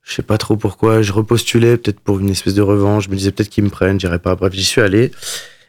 [0.02, 1.00] Je sais pas trop pourquoi.
[1.00, 3.05] Je repostulais peut-être pour une espèce de revanche.
[3.05, 4.37] Je me disais peut-être qu'ils me prennent, j'irai pas.
[4.37, 5.11] Bref, j'y suis allé.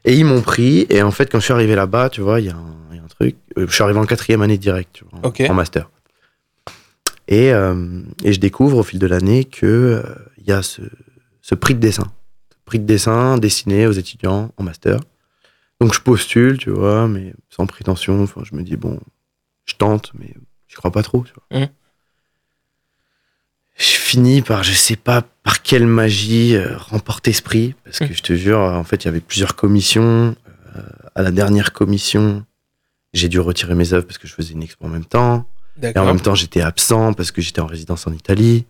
[0.04, 0.86] Et ils m'ont pris.
[0.90, 2.54] Et en fait, quand je suis arrivé là-bas, tu vois, il y,
[3.16, 3.36] truc.
[3.58, 5.90] euh, Je suis arrivé en quatrième année direct, tu vois, en- master.
[7.28, 10.04] Et, euh, et je découvre au fil de l'année que euh,
[10.38, 10.82] il y a ce,
[11.42, 12.12] ce prix de dessin.
[12.52, 15.00] Ce prix de dessin destiné aux étudiants en master.
[15.80, 18.22] Donc je postule, tu vois, mais sans prétention.
[18.24, 19.00] Enfin, je me dis, bon,
[19.66, 20.34] je tente, mais
[20.68, 21.60] je crois pas trop, tu vois.
[21.62, 21.70] Mhm.
[23.76, 27.74] Je finis par, je sais pas par quelle magie, euh, remporter ce prix.
[27.84, 28.14] Parce que Mhm.
[28.14, 30.36] je te jure, en fait, il y avait plusieurs commissions.
[30.76, 30.82] Euh,
[31.16, 32.46] à la dernière commission,
[33.14, 35.48] j'ai dû retirer mes œuvres parce que je faisais une expo en même temps.
[35.82, 38.66] Et en même temps, j'étais absent parce que j'étais en résidence en Italie.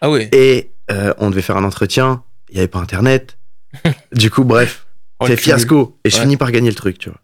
[0.00, 0.28] Ah ouais.
[0.32, 2.22] Et euh, on devait faire un entretien.
[2.48, 3.38] Il n'y avait pas Internet.
[4.12, 4.86] du coup, bref,
[5.20, 5.98] Oh, c'est fiasco.
[6.04, 6.22] Et je Ouais.
[6.22, 7.18] finis par gagner le truc, tu vois.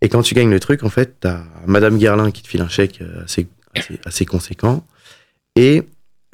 [0.00, 2.68] Et quand tu gagnes le truc, en fait, t'as Madame Guerlain qui te file un
[2.68, 4.86] chèque euh, assez, assez, assez conséquent.
[5.56, 5.82] Et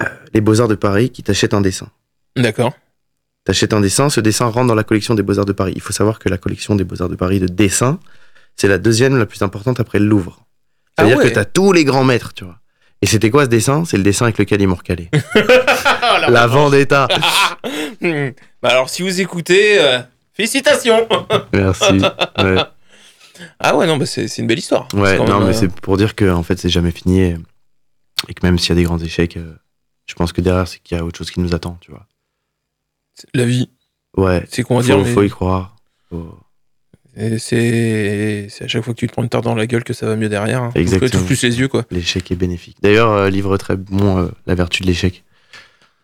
[0.02, 1.88] euh, les Beaux-Arts de Paris qui t'achètent un dessin.
[2.36, 2.74] D'accord.
[3.44, 5.72] T'achètes un dessin, ce dessin rentre dans la collection des Beaux-Arts de Paris.
[5.74, 7.98] Il faut savoir que la collection des Beaux-Arts de Paris de dessin,
[8.56, 10.38] c'est la deuxième la plus importante après le Louvre.
[10.96, 11.28] Ah C'est-à-dire ouais.
[11.30, 12.58] que t'as tous les grands maîtres, tu vois.
[13.00, 13.84] Et c'était quoi ce dessin?
[13.84, 15.10] C'est le dessin avec lequel ils m'ont recalé.
[15.34, 17.08] Ah, la Vendetta.
[18.00, 18.30] Hmm.
[18.60, 20.00] Bah alors, si vous écoutez, euh,
[20.34, 21.06] félicitations.
[21.52, 22.00] Merci.
[22.38, 22.56] Ouais,
[23.60, 24.88] ah ouais, non, bah c'est une belle histoire.
[24.92, 27.20] Ouais, non, même, mais euh, c'est pour dire que en fait, c'est jamais fini.
[27.20, 27.36] Et,
[28.28, 29.54] et que même s'il y a des grands échecs, euh,
[30.06, 32.06] je pense que derrière, c'est qu'il y a autre chose qui nous attend, tu vois.
[33.34, 33.70] La vie,
[34.16, 34.98] Ouais, c'est qu'on va dire.
[34.98, 35.76] mais- faut y croire.
[36.10, 36.38] Faut-
[37.16, 39.92] Et C'est à chaque fois que tu te prends une tarte dans la gueule que
[39.92, 40.62] ça va mieux derrière.
[40.62, 40.70] Hein.
[40.74, 41.10] Exactement.
[41.20, 41.84] Tu plus les yeux, quoi.
[41.90, 42.76] L'échec est bénéfique.
[42.82, 45.22] D'ailleurs, euh, livre très bon, euh, La vertu de l'échec.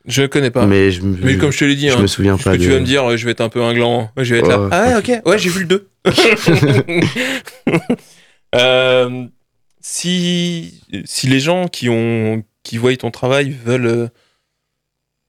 [0.06, 0.64] Je connais pas.
[0.66, 2.52] Mais je, me- Mais comme je te l'ai dit, je hein, me souviens ce pas
[2.56, 4.10] que tu de- vas me dire, je vais être un peu inglant.
[4.16, 4.60] Je vais être là.
[4.60, 5.22] Ouais, Ah, ouais, ok.
[5.26, 5.88] Ouais, j'ai vu le 2.
[8.54, 9.26] Euh,
[9.80, 14.08] si, si les gens qui, ont, qui voient ton travail veulent,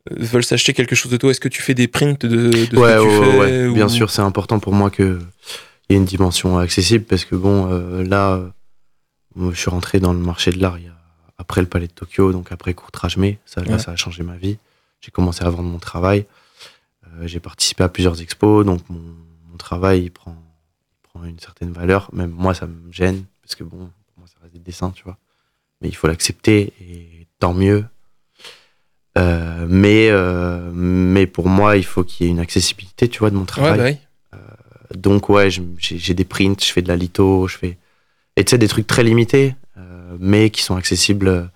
[0.09, 2.75] veulent s'acheter quelque chose de toi, est-ce que tu fais des prints de, de ce
[2.77, 5.17] ouais, que tu ouais, fais ouais, ou- bien sûr, c'est important pour moi qu'il
[5.95, 8.49] une dimension accessible parce que bon, euh, là, euh,
[9.35, 10.77] moi, je suis rentré dans le marché de l'art
[11.37, 13.39] après le Palais de Tokyo, donc après Courtrage Mai.
[13.45, 13.79] Ça, là, Ouais.
[13.79, 14.57] ça a changé ma vie.
[15.01, 16.25] J'ai commencé à vendre mon travail.
[17.07, 18.99] Euh, j'ai participé à plusieurs expos, donc mon,
[19.49, 22.09] mon travail il prend, il prend une certaine valeur.
[22.13, 25.03] Même moi, ça me gêne parce que bon, pour moi, ça reste des dessins, tu
[25.03, 25.17] vois.
[25.81, 27.85] Mais il faut l'accepter et tant mieux.
[29.17, 30.09] Euh, mais,
[30.73, 33.47] mais pour moi, il faut qu'il y ait une accessibilité, tu vois, de mon Ouais,
[33.47, 33.77] travail.
[33.77, 33.97] bah oui.
[34.95, 35.49] Donc ouais,
[35.79, 37.77] j'ai des prints, je fais de la litho, je fais
[38.35, 41.49] et tu sais des trucs très limités, euh, mais qui sont accessibles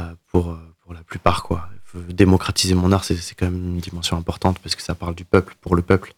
[0.00, 1.68] euh, pour euh, pour la plupart quoi.
[2.08, 5.54] Démocratiser mon art, c'est quand même une dimension importante parce que ça parle du peuple
[5.62, 6.12] pour le peuple.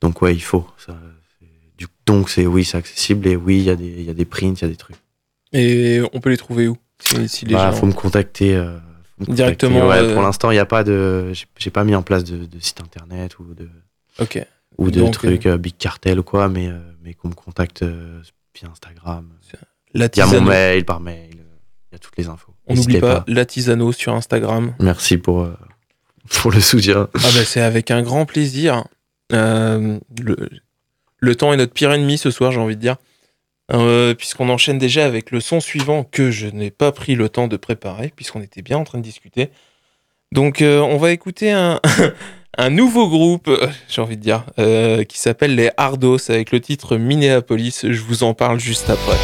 [0.00, 0.66] Donc ouais, il faut.
[0.76, 0.98] Ça,
[1.76, 4.14] du- donc c'est oui, c'est accessible et oui, il y a des il y a
[4.14, 4.96] des prints, il y a des trucs.
[5.52, 6.76] Et on peut les trouver où?
[6.98, 7.76] Si, si les Bah, gens...
[7.78, 8.56] faut me contacter.
[8.56, 9.34] euh, faut me contacter.
[9.34, 11.32] Directement, Ouais, Pour l'instant, il n'y a pas de.
[11.32, 13.68] j'ai- J'ai pas mis en place de, de site internet ou de
[14.18, 14.44] Ok.
[14.78, 17.82] Ou de Donc, trucs euh, Big Cartel ou quoi, mais, euh, mais qu'on me contacte
[17.82, 18.22] euh,
[18.54, 19.28] via Instagram.
[19.94, 21.56] Il y a mon mail par mail, euh,
[21.90, 22.54] il y a toutes les infos.
[22.66, 24.74] On n'oublie N'hésitez pas, la tisano sur Instagram.
[24.78, 25.56] Merci pour, euh,
[26.30, 27.08] pour le soutien.
[27.14, 28.84] Ah bah c'est avec un grand plaisir.
[29.32, 30.36] Euh, le,
[31.18, 32.96] le temps est notre pire ennemi ce soir, j'ai envie de dire.
[33.70, 37.48] Euh, puisqu'on enchaîne déjà avec le son suivant que je n'ai pas pris le temps
[37.48, 39.50] de préparer, puisqu'on était bien en train de discuter.
[40.32, 41.80] Donc euh, on va écouter un,
[42.58, 46.60] un nouveau groupe, euh, j'ai envie de dire, euh, qui s'appelle les Hardos avec le
[46.60, 47.86] titre Minneapolis.
[47.88, 49.16] Je vous en parle juste après.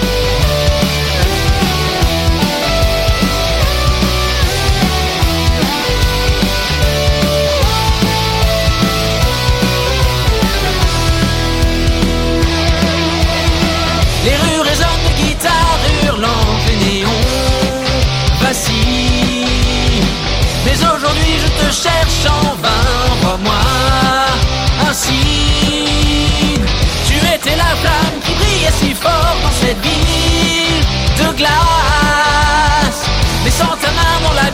[31.37, 33.05] glace.
[33.45, 34.51] Mais ta main dans la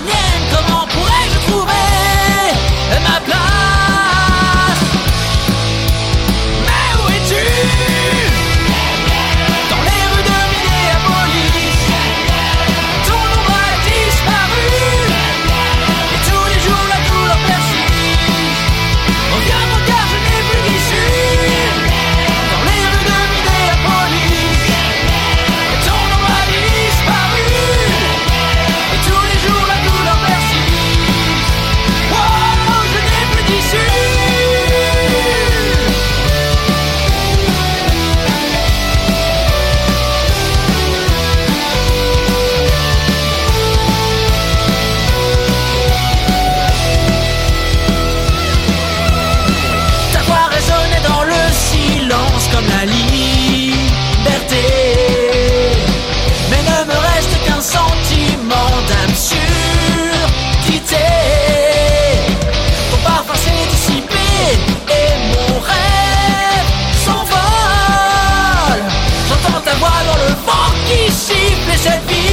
[71.82, 72.29] said be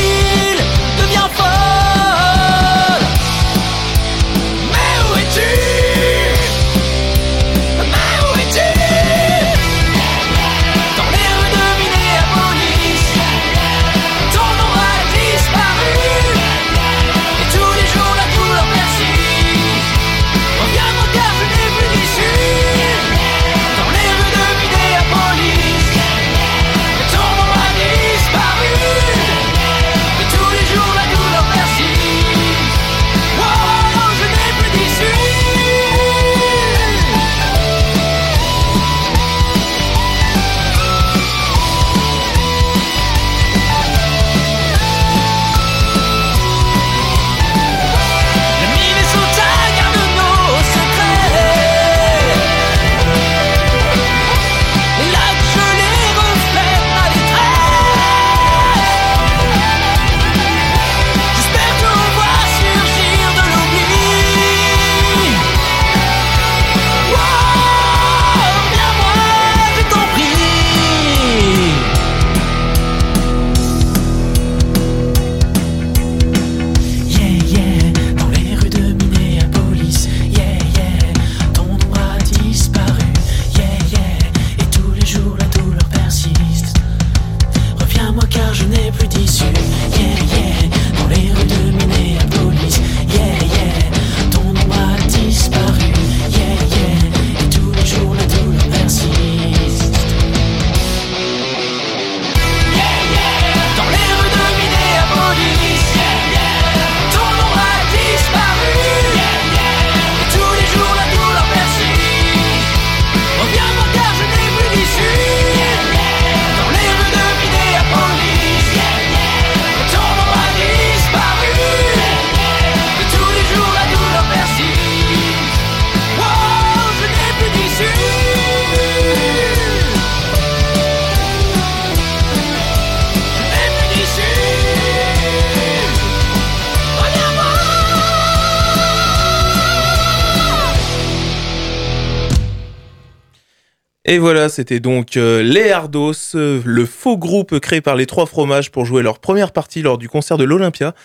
[144.09, 148.25] Et voilà, c'était donc euh, les Ardos, euh, le faux groupe créé par les trois
[148.25, 150.95] fromages pour jouer leur première partie lors du concert de l'Olympia.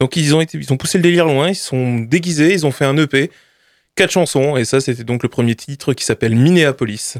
[0.00, 2.64] Donc ils ont, été, ils ont poussé le délire loin, ils se sont déguisés, ils
[2.64, 3.30] ont fait un EP,
[3.96, 7.16] quatre chansons, et ça c'était donc le premier titre qui s'appelle Minneapolis.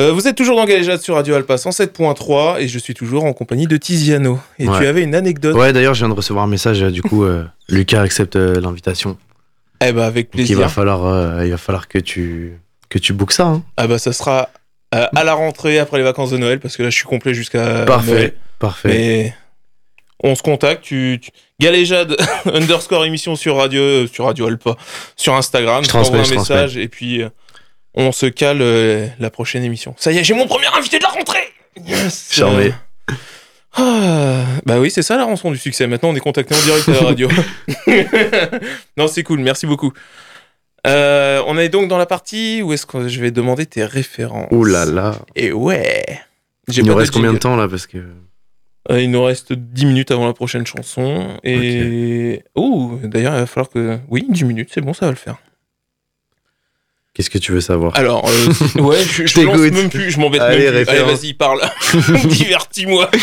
[0.00, 3.32] Euh, vous êtes toujours dans Galéjade sur Radio Alpa 107.3 et je suis toujours en
[3.32, 4.40] compagnie de Tiziano.
[4.58, 4.78] Et Ouais.
[4.78, 6.82] tu avais une anecdote Ouais, d'ailleurs, je viens de recevoir un message.
[6.82, 7.24] euh, Du coup,
[7.68, 9.16] Lucas accepte l'invitation.
[9.84, 10.58] Eh bah avec Donc, il plaisir.
[10.60, 12.54] va falloir, il va falloir que tu,
[12.94, 13.46] que tu bookes ça.
[13.46, 13.62] hein.
[13.76, 14.48] Ah bah ça sera
[14.94, 17.34] euh, à la rentrée après les vacances de Noël parce que là je suis complet
[17.34, 18.34] jusqu'à Parfait, Noël.
[18.60, 18.88] parfait.
[18.88, 19.34] Mais
[20.22, 21.30] on se contacte, tu, tu...
[21.60, 22.16] Galéjade
[22.52, 24.76] underscore émission sur radio, euh, sur radio Alpa,
[25.16, 27.28] sur Instagram, Je transmets, un je message et puis euh,
[27.94, 28.58] on se cale
[29.18, 29.94] la prochaine émission.
[29.98, 31.52] Ça y est, j'ai mon premier invité de la rentrée.
[31.86, 32.28] Yes.
[32.30, 32.72] Charmé.
[33.76, 35.88] Ah, bah oui, c'est ça la rançon du succès.
[35.88, 37.28] Maintenant, on est contacté en direct à la radio.
[38.96, 39.92] non, c'est cool, merci beaucoup.
[40.86, 44.48] Euh, on est donc dans la partie où est-ce que je vais demander tes références.
[44.50, 45.16] Ouh là là.
[45.34, 46.04] Et ouais.
[46.68, 47.98] Il nous reste combien de temps là Parce que.
[48.90, 51.38] Euh, il nous reste 10 minutes avant la prochaine chanson.
[51.42, 52.42] Et.
[52.54, 53.98] Ouh, d'ailleurs, il va falloir que.
[54.08, 55.36] Oui, 10 minutes, c'est bon, ça va le faire.
[57.14, 57.96] Qu'est-ce que tu veux savoir?
[57.96, 60.96] Alors, euh, ouais, je, je lance même plus, je m'embête Allez, même plus.
[60.96, 61.60] Allez, vas-y, parle.
[62.24, 63.10] Divertis-moi.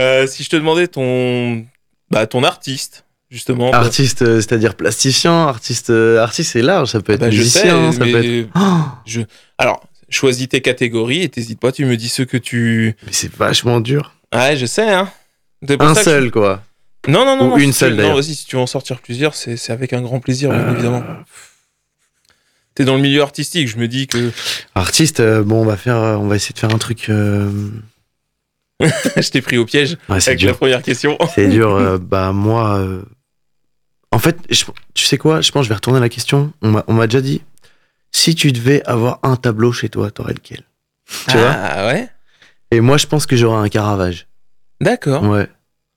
[0.00, 1.64] Euh, si je te demandais ton.
[2.10, 3.03] Bah, ton artiste,
[3.34, 3.72] justement.
[3.72, 7.64] Artiste, euh, c'est-à-dire plasticien, artiste, euh, artiste c'est large, ça peut être Bah, je sais,
[7.74, 8.48] musicien, ça peut être.
[8.56, 9.20] Oh
[9.58, 12.96] Alors, choisis tes catégories et t'hésites pas, tu me dis ceux que tu.
[13.04, 14.14] mais c'est vachement dur.
[14.34, 15.10] Ouais, je sais, hein.
[15.80, 16.62] Un seul quoi.
[17.08, 17.46] Non, non, non.
[17.46, 18.14] Ou non, une si seule, d'ailleurs.
[18.16, 20.72] vas-y, si tu veux en sortir plusieurs, c'est c'est avec un grand plaisir, bien Euh,
[20.72, 21.02] évidemment.
[22.74, 24.30] T'es dans le milieu artistique, je me dis que.
[24.74, 27.06] Artiste, bon, on va faire, on va essayer de faire un truc.
[27.08, 27.50] euh,
[28.80, 30.56] je t'ai pris au piège Ouais, c'est avec la dur.
[30.56, 31.16] première question.
[31.34, 31.74] C'est dur.
[31.76, 32.84] euh, bah moi,
[34.14, 36.52] en fait, je- tu sais quoi Je pense que je vais retourner la question.
[36.62, 37.42] On m'a, déjà dit,
[38.12, 40.62] si tu devais avoir un tableau chez toi, t'aurais lequel?
[41.28, 41.50] Tu vois?
[41.50, 42.08] Ah ouais
[42.70, 44.26] Et moi, je pense que j'aurais un Caravage.
[44.80, 45.22] D'accord.
[45.24, 45.48] Ouais,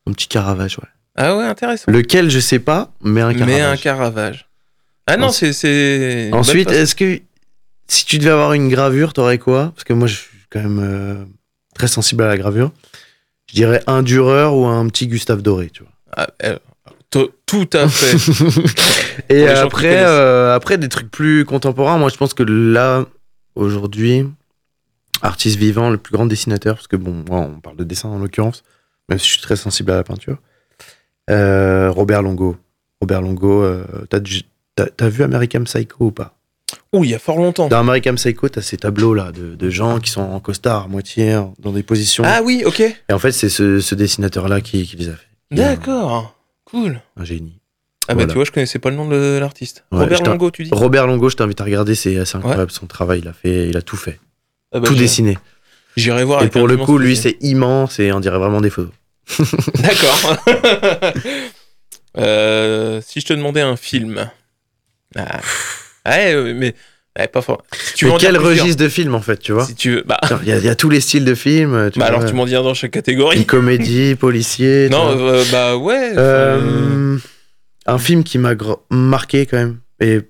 [0.07, 0.77] un petit Caravage.
[0.79, 0.87] Ouais.
[1.15, 1.91] Ah ouais, intéressant.
[1.91, 3.47] Lequel, je sais pas, mais un Caravage.
[3.55, 4.47] Mais un Caravage.
[5.07, 6.29] Ah non, Ensuite- c'est.
[6.33, 6.81] Ensuite, façon.
[6.81, 7.21] est-ce que
[7.87, 9.71] si tu devais avoir une gravure, t'aurais quoi?
[9.73, 11.23] Parce que moi, je suis quand même euh,
[11.75, 12.71] très sensible à la gravure.
[13.49, 15.91] Je dirais un Dürer ou un petit Gustave Doré, tu vois.
[16.15, 16.57] Ah, euh,
[17.09, 18.17] tout à fait.
[19.29, 23.05] Et après, euh, après, des trucs plus contemporains, moi, je pense que là,
[23.55, 24.25] aujourd'hui,
[25.21, 28.19] artiste vivant, le plus grand dessinateur, parce que bon, moi, on parle de dessin en
[28.19, 28.63] l'occurrence,
[29.09, 30.37] même si je suis très sensible à la peinture,
[31.29, 32.57] euh, Robert Longo.
[33.01, 36.33] Robert Longo, euh, t'as vu American Psycho ou pas?
[36.93, 37.67] Ouh, il y a fort longtemps.
[37.69, 41.39] Dans American Psycho, t'as ces tableaux-là de, de gens qui sont en costard, à moitié,
[41.59, 42.23] dans des positions.
[42.25, 42.81] Ah oui, ok.
[42.81, 45.27] Et en fait, c'est ce, ce dessinateur-là qui, qui les a fait.
[45.51, 46.36] D'accord.
[46.69, 47.01] Cool.
[47.15, 47.59] Un génie.
[48.09, 49.83] Ah bah tu vois, je connaissais pas le nom de l'artiste.
[49.91, 52.87] Ouais, Robert Longo, tu dis Robert Longo, je t'invite à regarder, c'est assez incroyable son
[52.87, 53.19] travail.
[53.19, 54.19] Il a fait, il a tout fait,
[54.73, 55.37] Ah bah, tout dessiné.
[55.97, 56.43] J'irai voir.
[56.43, 58.93] Et pour le coup, lui, c'est immense et on dirait vraiment des photos.
[59.75, 60.37] D'accord.
[62.19, 64.31] Euh, si je te demandais un film.
[65.15, 65.39] Ah.
[66.03, 66.73] Ouais, euh, mais
[67.17, 67.63] ouais, pas fort.
[67.73, 70.03] Si tu Mais quel registre de film, en fait, tu vois Si tu veux.
[70.05, 71.89] Bah, Il y, a- il y a tous les styles de films.
[71.91, 73.37] Tu bah vois, alors tu m'en dis un dans chaque catégorie.
[73.37, 74.89] Une comédie, policier.
[74.89, 76.13] Non, euh, bah ouais.
[76.17, 77.17] Euh,
[77.85, 78.53] un film qui m'a
[78.89, 79.79] marqué quand même.
[79.99, 80.21] Et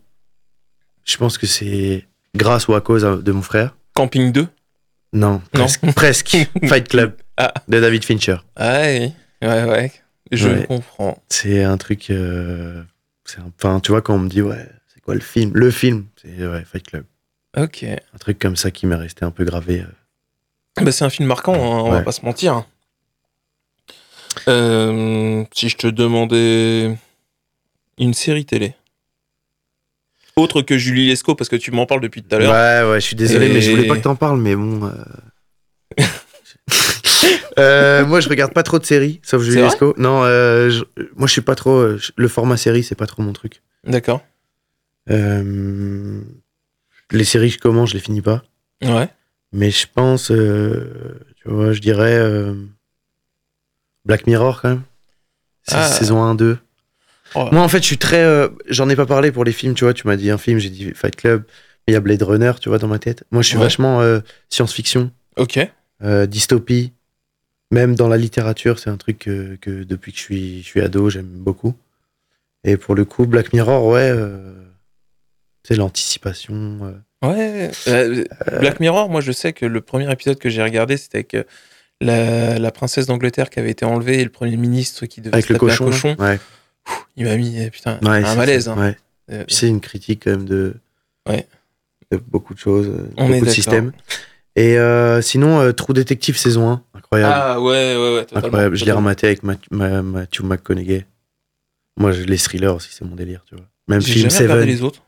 [1.05, 3.75] je pense que c'est grâce ou à cause de mon frère.
[3.93, 4.47] Camping 2.
[5.13, 5.41] Non, Non.
[5.53, 5.93] presque.
[5.95, 6.37] presque.
[6.67, 7.53] Fight Club Ah.
[7.67, 8.37] de David Fincher.
[8.55, 9.11] Ah oui.
[9.41, 9.91] Ouais, ouais.
[10.31, 10.65] Je Ouais.
[10.67, 11.23] comprends.
[11.29, 12.09] C'est un truc.
[12.09, 12.81] euh,
[13.37, 14.65] un- Enfin, tu vois, quand on me dit, ouais,
[15.07, 17.05] quoi le film Le film, c'est ouais, Fight Club.
[17.55, 17.83] Ok.
[17.83, 19.81] Un truc comme ça qui m'est resté un peu gravé.
[19.81, 20.83] euh.
[20.83, 22.65] Bah, c'est un film marquant, hein, on va pas se mentir.
[24.47, 26.95] Euh, si je te demandais
[27.97, 28.75] une série télé.
[30.35, 32.51] Autre que Julie Lescaut, parce que tu m'en parles depuis tout à l'heure.
[32.85, 34.85] Ouais, ouais, je suis désolé, Et- mais je voulais pas que t'en parles, mais bon.
[34.85, 34.91] euh.
[37.59, 39.95] Euh, moi, je regarde pas trop de séries, sauf Julie Lescaut.
[39.97, 40.83] Non, je-
[41.15, 41.87] moi, je suis pas trop.
[42.15, 43.63] Le format série, c'est pas trop mon truc.
[43.83, 44.21] D'accord.
[45.09, 46.21] Euh,
[47.11, 48.43] Les séries, je commence, je les finis pas.
[48.83, 49.07] Ouais.
[49.53, 52.53] Mais je pense, euh, tu vois, je dirais euh,
[54.05, 54.81] Black Mirror quand même.
[55.69, 55.87] Ah.
[55.87, 56.57] saison 1, 2.
[57.35, 57.49] Oh.
[57.51, 58.49] Moi, en fait, je suis très.
[58.69, 59.93] J'en ai pas parlé pour les films, tu vois.
[59.93, 61.43] Tu m'as dit un film, j'ai dit Fight Club.
[61.87, 63.23] Il y a Blade Runner, tu vois, dans ma tête.
[63.31, 63.63] Moi, je suis Ouais.
[63.63, 64.01] vachement
[64.49, 65.59] science-fiction, Ok.
[66.27, 66.93] dystopie.
[67.71, 70.79] Même dans la littérature, c'est un truc que, que depuis que je suis, je suis
[70.81, 71.73] ado, j'aime beaucoup.
[72.63, 74.13] Et pour le coup, Black Mirror, ouais.
[75.67, 76.79] Euh, tu sais, l'anticipation.
[77.23, 77.71] euh, Ouais.
[77.87, 78.23] euh,
[78.59, 81.43] Black Mirror, moi je sais que le premier épisode que j'ai regardé, c'était avec euh,
[81.99, 85.45] la, la princesse d'Angleterre qui avait été enlevée et le premier ministre qui devait avec
[85.47, 86.15] se le taper un cochon.
[86.19, 86.39] Ouais.
[87.15, 88.69] Il m'a mis eh, putain, Ouais, un malaise.
[88.69, 88.77] hein.
[88.77, 88.97] Ouais.
[89.31, 90.75] Euh, c'est une critique quand même de.
[91.27, 93.91] de beaucoup de choses, euh, On beaucoup de systèmes.
[94.55, 97.33] Et euh, sinon, euh, Trou Détective saison 1, incroyable.
[97.35, 98.25] Ah ouais, ouais, ouais.
[98.25, 98.75] totalement, incroyable.
[98.75, 101.05] Je l'ai rematé avec Matthew, Ma- Matthew McConaughey.
[101.99, 103.65] Moi, les thrillers aussi, c'est mon délire, tu vois.
[103.87, 104.65] Même film Seven.
[104.65, 105.01] les autres.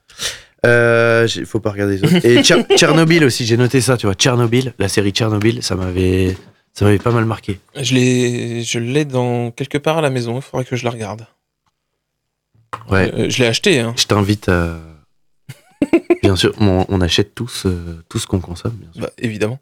[0.66, 2.26] Euh, j'ai- faut pas regarder les autres.
[2.26, 4.16] Et Tcher- Tchernobyl aussi, j'ai noté ça, tu vois.
[4.16, 6.36] Tchernobyl, la série Tchernobyl, ça m'avait,
[6.74, 7.60] ça m'avait pas mal marqué.
[7.76, 10.36] Je l'ai, je l'ai dans quelque part à la maison.
[10.38, 11.26] Il faudrait que je la regarde.
[12.89, 13.12] Ouais.
[13.14, 13.80] Euh, je l'ai acheté.
[13.80, 13.93] Hein.
[13.97, 14.78] Je t'invite à.
[16.24, 19.01] bien sûr, on, on achète tous euh, tout ce qu'on consomme, bien sûr.
[19.03, 19.60] Bah, évidemment.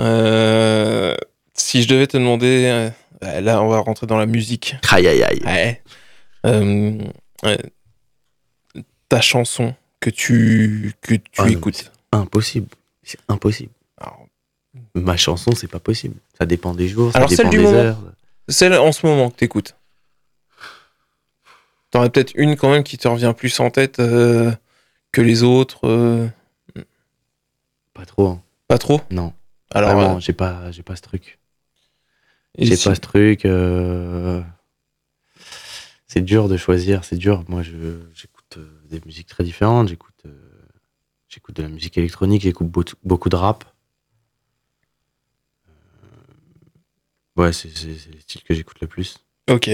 [0.00, 1.14] Euh,
[1.54, 2.90] si je devais te demander,
[3.22, 4.76] euh, là, on va rentrer dans la musique.
[4.90, 5.40] Aïe aïe aïe.
[5.44, 5.82] Ouais.
[6.46, 6.98] Euh,
[7.44, 7.56] euh,
[9.08, 11.90] ta chanson que tu que tu Ah non, écoutes.
[12.12, 12.68] Impossible.
[13.02, 13.72] C'est impossible.
[13.98, 14.26] Alors,
[14.94, 16.16] Ma chanson, c'est pas possible.
[16.38, 17.78] Ça dépend des jours, ça Alors, dépend celle du des moment.
[17.78, 18.02] heures.
[18.48, 19.74] Celle en ce moment que t'écoutes.
[21.90, 24.52] T'en as peut-être une quand même qui te revient plus en tête euh,
[25.12, 25.86] que les autres.
[25.88, 26.28] euh,
[27.94, 28.26] Pas trop.
[28.28, 28.42] hein.
[28.68, 29.00] pas trop?
[29.10, 29.32] Non.
[29.70, 31.38] Alors, Vraiment, euh, j'ai pas, j'ai pas ce truc.
[32.56, 33.44] et J'ai si- pas ce truc.
[33.46, 34.42] euh,
[36.06, 37.44] C'est dur de choisir, c'est dur.
[37.48, 37.72] Moi, je,
[38.14, 38.37] j'écoute
[38.88, 39.88] des musiques très différentes.
[39.88, 40.50] J'écoute, euh,
[41.28, 43.64] j'écoute de la musique électronique, j'écoute beaucoup, beaucoup de rap.
[45.68, 45.72] Euh,
[47.36, 49.18] Ouais, c'est, les styles que j'écoute le plus.
[49.50, 49.70] Ok.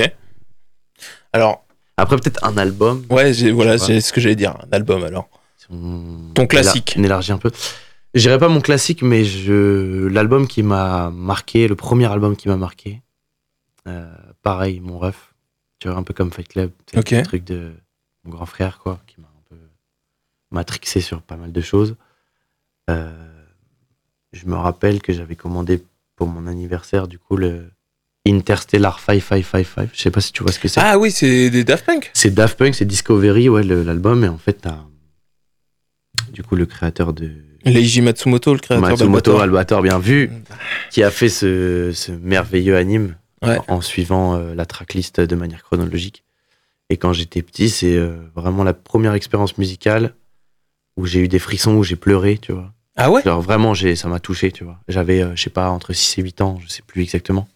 [1.32, 1.64] Alors,
[1.96, 3.04] Après, peut-être un album.
[3.10, 5.28] ouais, j'ai- voilà, c'est ce que j'allais dire, un album alors.
[5.70, 6.94] on- Ton classique.
[6.98, 7.50] On élargit un peu.
[8.14, 12.48] Je dirais pas mon classique, mais je l'album qui m'a marqué, le premier album qui
[12.48, 13.00] m'a marqué.
[13.86, 14.10] euh,
[14.42, 15.34] pareil, mon ref.
[15.78, 16.70] Tu vois, un peu comme Fight Club.
[16.90, 17.10] C'est Ok.
[17.10, 17.74] le truc de
[18.24, 19.56] mon grand frère, quoi, qui m'a un peu
[20.50, 21.96] matrixé sur pas mal de choses.
[22.90, 23.10] Euh,
[24.32, 25.82] je me rappelle que j'avais commandé
[26.16, 27.70] pour mon anniversaire, du coup, le
[28.26, 29.90] Interstellar 5555.
[29.92, 30.80] Je sais pas si tu vois ce que c'est.
[30.80, 32.10] Ah oui, c'est des Daft Punk.
[32.14, 34.24] C'est Daft Punk, c'est Discovery, ouais, l'album.
[34.24, 34.84] Et en fait, t'as
[36.32, 37.30] du coup le créateur de
[37.64, 39.38] Leiji Matsumoto, le créateur Matsumoto.
[39.38, 40.30] Albator, bien vu,
[40.90, 43.58] qui a fait ce, ce merveilleux anime Ouais.
[43.68, 46.23] en suivant euh, la tracklist de manière chronologique.
[46.90, 50.14] Et quand j'étais petit, c'est euh, vraiment la première expérience musicale
[50.96, 52.72] où j'ai eu des frissons, où j'ai pleuré, tu vois.
[52.96, 53.22] Ah ouais?
[53.26, 54.78] Alors vraiment, ça m'a touché, tu vois.
[54.88, 57.48] J'avais, euh, je sais pas, entre 6 et 8 ans, je sais plus exactement.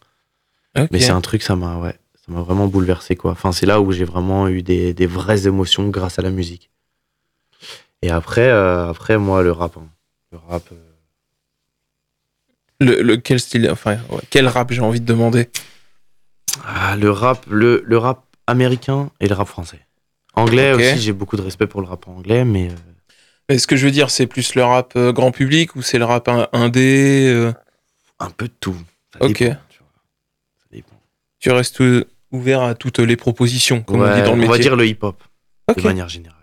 [0.76, 0.88] Ok.
[0.90, 3.32] Mais c'est un truc, ça m'a, ouais, ça m'a vraiment bouleversé, quoi.
[3.32, 6.70] Enfin, c'est là où j'ai vraiment eu des, des vraies émotions grâce à la musique.
[8.02, 9.76] Et après, euh, après moi, le rap.
[9.76, 9.88] hein.
[10.32, 10.64] Le rap.
[10.72, 10.76] euh,
[12.80, 15.48] Le, le- quel style, enfin, ouais, quel rap j'ai envie de demander?
[16.64, 19.80] Ah, le rap, le, le rap américain et le rap français.
[20.34, 22.74] Anglais aussi, j'ai beaucoup de respect pour le rap anglais, mais euh,
[23.48, 25.98] Mais ce que je veux dire, c'est plus le rap euh, grand public ou c'est
[25.98, 27.52] le rap in- indé euh,
[28.18, 28.76] un peu de tout.
[29.12, 29.38] Ça Ok.
[29.42, 29.78] dépend, tu.
[29.78, 30.96] Ça dépend.
[31.40, 34.48] Tu restes euh, ouvert à toutes les propositions, comme on dit dans le on métier.
[34.48, 35.22] va dire le hip-hop,
[35.76, 36.36] de manière générale.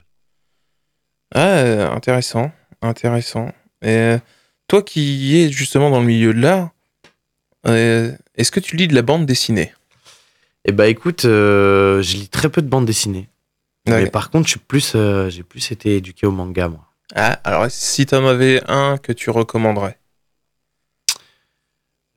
[1.33, 2.51] Ah, euh, intéressant,
[2.81, 3.47] intéressant.
[3.81, 4.17] Et euh,
[4.67, 6.69] toi qui es justement dans le milieu de l'art,
[7.67, 9.73] euh, est-ce que tu lis de la bande dessinée?
[10.65, 13.29] Eh bah écoute, euh, je lis très peu de bandes dessinées.
[13.87, 16.87] Mais par contre, je suis plus, euh, j'ai plus été éduqué au manga, moi.
[17.13, 19.99] Ah, alors si t'en avais un que tu recommanderais?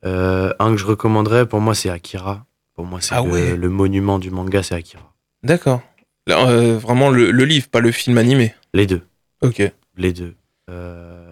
[0.03, 2.45] Euh, un que je recommanderais, pour moi, c'est Akira.
[2.73, 3.55] Pour moi, c'est Ah le, ouais.
[3.55, 5.13] le monument du manga, c'est Akira.
[5.43, 5.81] D'accord.
[6.29, 8.55] Euh, vraiment le, le livre, pas le film animé?
[8.73, 9.03] Les deux.
[9.41, 9.61] Ok.
[9.95, 10.35] Les deux.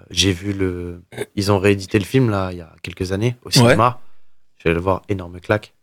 [0.09, 1.01] J'ai vu le.
[1.35, 3.99] Ils ont réédité le film là il y a quelques années au cinéma.
[4.57, 5.73] Je vais le voir, énorme claque.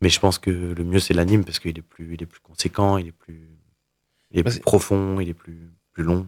[0.00, 2.40] Mais je pense que le mieux c'est l'anime parce qu'il est plus, il est plus
[2.40, 3.48] conséquent, il est plus,
[4.30, 5.58] il est Bah, plus profond, il est plus,
[5.92, 6.26] plus long.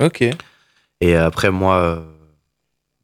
[0.00, 0.24] Ok.
[1.00, 2.00] Et après moi, euh,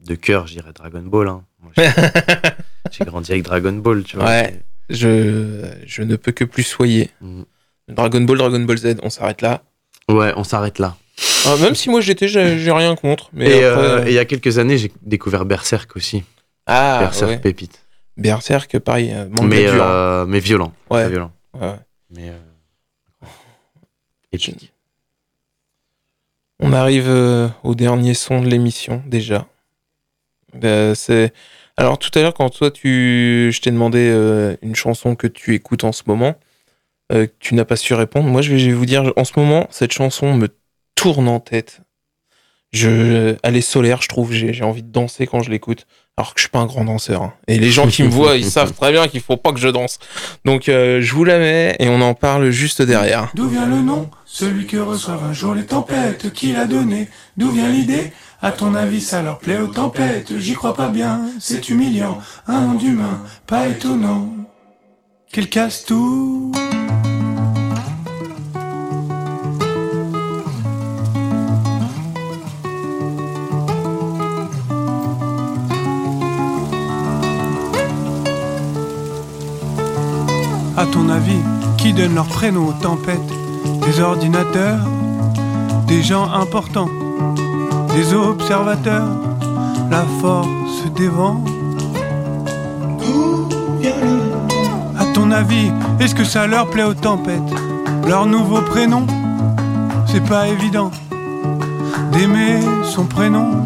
[0.00, 1.28] de cœur, je dirais Dragon Ball.
[1.28, 1.44] hein.
[2.90, 4.26] J'ai- grandi avec Dragon Ball, tu vois.
[4.26, 4.62] Ouais.
[4.88, 7.10] Je, je ne peux que plus soyer.
[7.20, 7.42] Mm.
[7.88, 9.62] Dragon Ball, Dragon Ball Z, on s'arrête là.
[10.08, 10.96] Ouais, on s'arrête là.
[11.44, 13.28] Ah, même si moi j'étais, j'ai rien contre.
[13.32, 16.22] Mais et après, euh, et il y a quelques années, j'ai découvert Berserk aussi.
[16.66, 17.38] ah, Berserk ouais.
[17.38, 17.84] pépite.
[18.18, 19.82] Berserk, pareil, euh, manga Mais, dur.
[19.82, 20.72] euh, mais violent.
[20.90, 21.02] Ouais.
[21.02, 21.32] Très violent.
[21.54, 21.76] Ouais.
[22.10, 23.26] Mais euh,
[24.32, 24.72] épique.
[26.60, 27.08] On arrive
[27.62, 29.46] au dernier son de l'émission déjà.
[30.64, 31.32] Euh, c'est
[31.76, 35.54] alors tout à l'heure quand toi tu, je t'ai demandé euh, une chanson que tu
[35.54, 36.34] écoutes en ce moment,
[37.12, 38.28] euh, que tu n'as pas su répondre.
[38.28, 40.48] Moi je vais, je vais vous dire, en ce moment cette chanson me
[40.96, 41.80] tourne en tête.
[42.72, 44.32] Je, elle est solaire, je trouve.
[44.32, 45.86] J'ai envie de danser quand je l'écoute.
[46.18, 47.22] Alors que je suis pas un grand danseur.
[47.22, 47.32] hein.
[47.46, 49.68] Et les gens qui me voient, ils savent très bien qu'il faut pas que je
[49.68, 50.00] danse.
[50.44, 53.30] Donc euh, je vous la mets et on en parle juste derrière.
[53.34, 54.10] D'où vient le nom?
[54.26, 58.12] Celui que reçoivent un jour les tempêtes, qui l'a donné D'où vient l'idée?
[58.42, 60.36] À ton avis, ça leur plaît aux tempêtes?
[60.38, 62.18] J'y crois pas bien, c'est humiliant.
[62.48, 64.28] Un nom d'humain, pas étonnant.
[65.32, 66.52] Qu'il casse tout.
[81.08, 81.42] Avis,
[81.76, 83.30] qui donne leur prénom aux tempêtes?
[83.86, 84.80] Des ordinateurs,
[85.86, 86.90] des gens importants,
[87.94, 89.08] des observateurs,
[89.90, 91.42] la force des vents?
[94.98, 95.70] À ton avis,
[96.00, 97.52] est-ce que ça leur plaît aux tempêtes?
[98.06, 99.06] Leur nouveau prénom?
[100.06, 100.90] C'est pas évident.
[102.12, 103.62] D'aimer son prénom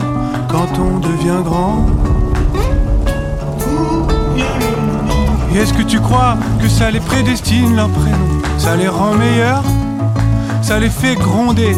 [0.48, 1.86] quand on devient grand.
[5.54, 9.64] Et est-ce que tu crois que ça les prédestine leur prénom Ça les rend meilleurs
[10.62, 11.76] Ça les fait gronder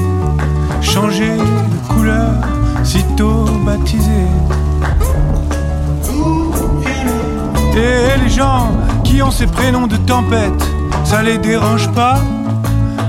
[0.81, 2.31] Changer de couleur
[2.85, 4.29] sitôt baptisés.
[7.77, 8.69] Et les gens
[9.03, 10.65] qui ont ces prénoms de tempête
[11.05, 12.19] Ça les dérange pas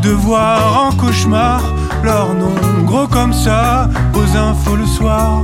[0.02, 1.62] de voir en cauchemar
[2.04, 2.54] leur nom
[2.86, 5.42] gros comme ça aux infos le soir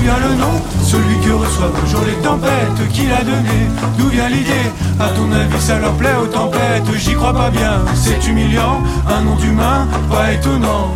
[0.00, 4.28] d'où vient le nom Celui que reçoivent toujours les tempêtes, qui l'a donné D'où vient
[4.28, 8.82] l'idée À ton avis, ça leur plaît aux tempêtes J'y crois pas bien, c'est humiliant.
[9.08, 10.94] Un nom d'humain, pas étonnant.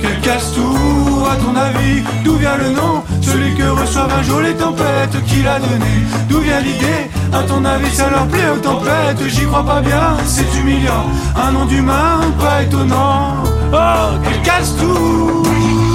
[0.00, 4.54] Quel casse-tout, à ton avis D'où vient le nom Celui que reçoivent un jour les
[4.54, 5.94] tempêtes, qui l'a donné
[6.28, 10.16] D'où vient l'idée À ton avis, ça leur plaît aux tempêtes J'y crois pas bien,
[10.26, 11.06] c'est humiliant.
[11.34, 13.34] Un nom d'humain, pas étonnant.
[13.72, 15.85] Oh, quel casse-tout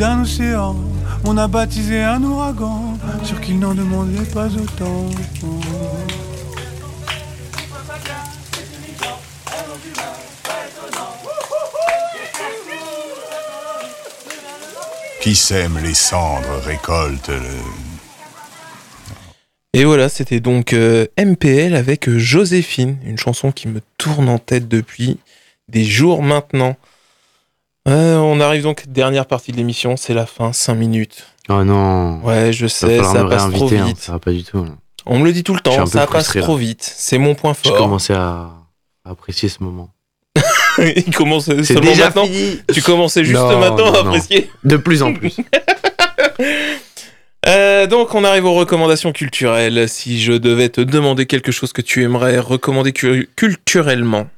[0.00, 0.76] d'un océan
[1.24, 5.06] On a baptisé un ouragan Sûr qu'il n'en demandait pas autant
[15.20, 17.40] Qui sème les cendres récolte le...
[19.72, 24.38] Et voilà, c'était donc euh, MPL avec euh, Joséphine, une chanson qui me tourne en
[24.38, 25.18] tête depuis
[25.68, 26.76] des jours maintenant.
[27.86, 31.26] Euh, on arrive donc dernière partie de l'émission, c'est la fin, 5 minutes.
[31.48, 32.20] Oh non.
[32.24, 33.98] Ouais, je sais, ça passe trop hein, vite.
[33.98, 34.64] ça va pas du tout.
[34.64, 34.70] là.
[35.06, 36.82] On me le dit tout le temps, ça passe trop vite.
[36.82, 37.78] C'est mon point J'ai fort.
[37.78, 38.50] commencé à,
[39.04, 39.90] à apprécier ce moment.
[40.96, 42.26] Il commence seulement déjà maintenant.
[42.26, 42.60] fini.
[42.72, 44.50] Tu commençais juste Non, maintenant non, à apprécier.
[44.64, 45.36] De plus en plus.
[47.48, 49.88] Euh, donc on arrive aux recommandations culturelles.
[49.88, 54.28] Si je devais te demander quelque chose que tu aimerais recommander cu- culturellement.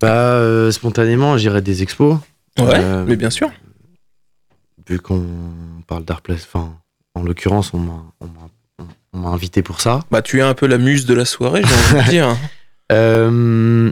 [0.00, 2.16] bah, euh, spontanément, j'irais des expos.
[2.58, 3.48] Ouais, Euh, mais bien sûr.
[4.88, 5.24] Vu qu'on
[5.86, 6.74] parle d'art place, enfin,
[7.14, 10.00] en l'occurrence, on m'a, invité pour ça.
[10.10, 12.36] Bah tu es un peu la muse de la soirée, j'ai envie de dire.
[12.90, 13.90] Euh,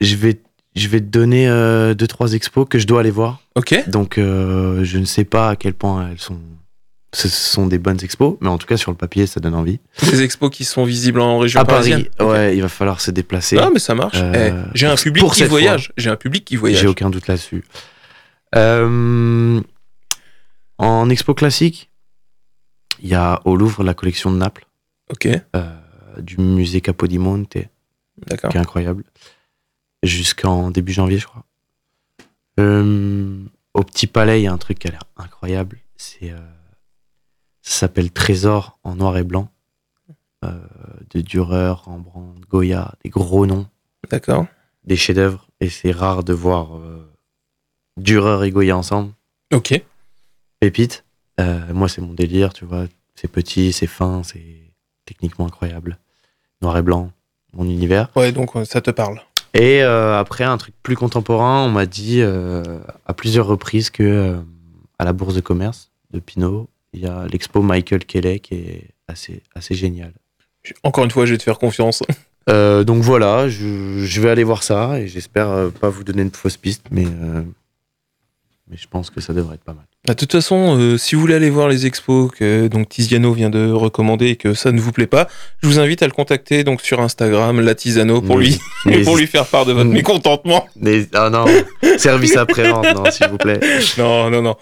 [0.00, 0.40] je vais,
[0.74, 3.40] je vais te donner euh, deux trois expos que je dois aller voir.
[3.54, 3.88] Ok.
[3.88, 6.38] Donc, euh, je ne sais pas à quel point elles sont.
[7.14, 9.80] Ce sont des bonnes expos, mais en tout cas sur le papier, ça donne envie.
[10.10, 13.58] Des expos qui sont visibles en région à Paris, ouais, il va falloir se déplacer.
[13.58, 14.16] Ah mais ça marche.
[14.16, 15.92] Euh, Eh, j'ai un public qui voyage.
[15.98, 16.80] J'ai un public qui voyage.
[16.80, 17.64] J'ai aucun doute là-dessus.
[18.54, 19.60] Euh,
[20.78, 21.90] en expo classique,
[23.02, 24.66] il y a au Louvre la collection de Naples
[25.10, 25.28] Ok,
[26.18, 27.58] du musée Capodimonte,
[28.26, 28.50] d'accord.
[28.50, 29.04] qui est incroyable,
[30.02, 31.44] jusqu'en début janvier, je crois.
[32.60, 33.42] Euh,
[33.74, 35.78] au Petit Palais, il y a un truc qui a l'air incroyable.
[35.96, 36.38] C'est, euh,
[37.62, 39.48] ça s'appelle Trésor en noir et blanc,
[40.44, 40.58] euh,
[41.10, 43.66] de Dürer, Rembrandt, Goya, des gros noms.
[44.10, 44.46] D'accord.
[44.84, 46.80] des chefs-d'œuvre et c'est rare de voir
[47.96, 49.12] Dürer et Goya ensemble.
[49.52, 49.80] Ok.
[50.58, 51.04] Pépite.
[51.38, 52.86] Moi, c'est mon délire, tu vois.
[53.14, 54.72] C'est petit, c'est fin, c'est
[55.04, 55.98] techniquement incroyable.
[56.62, 57.12] Noir et blanc,
[57.52, 58.10] mon univers.
[58.16, 59.22] Ouais, donc ça te parle.
[59.54, 62.62] Et euh, après, un truc plus contemporain, on m'a dit euh,
[63.06, 64.36] à plusieurs reprises que euh,
[64.98, 68.90] à la bourse de commerce de Pinot, il y a l'expo Michael Kelly qui est
[69.08, 70.12] assez, assez génial.
[70.82, 72.02] Encore une fois, je vais te faire confiance.
[72.48, 76.24] Euh, donc voilà, je, je vais aller voir ça et j'espère euh, pas vous donner
[76.24, 77.42] de fausses pistes, mais, euh,
[78.66, 79.86] mais je pense que ça devrait être pas mal.
[80.06, 83.32] Bah, De toute façon, euh, si vous voulez aller voir les expos que donc Tiziano
[83.32, 85.28] vient de recommander et que ça ne vous plaît pas,
[85.62, 88.58] je vous invite à le contacter donc sur Instagram, Latisano, pour lui
[89.04, 89.92] pour lui faire part de votre Mm.
[89.92, 90.66] mécontentement.
[90.80, 91.44] mais- ah non,
[91.98, 93.60] service après-vente, non, s'il vous plaît.
[93.98, 94.56] Non, non, non.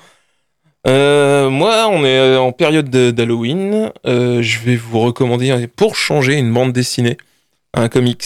[0.86, 3.93] Euh, moi, on est euh, en période de- d'Halloween.
[4.07, 7.16] Euh, je vais vous recommander, pour changer, une bande dessinée,
[7.74, 8.24] un comics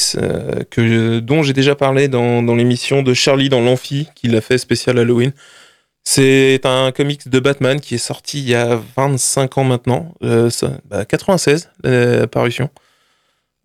[0.70, 4.58] que, dont j'ai déjà parlé dans, dans l'émission de Charlie dans l'Amphi, qui l'a fait
[4.58, 5.32] spécial Halloween.
[6.06, 10.50] C'est un comics de Batman qui est sorti il y a 25 ans maintenant, euh,
[10.50, 12.68] ça- bah, 96, euh, parution,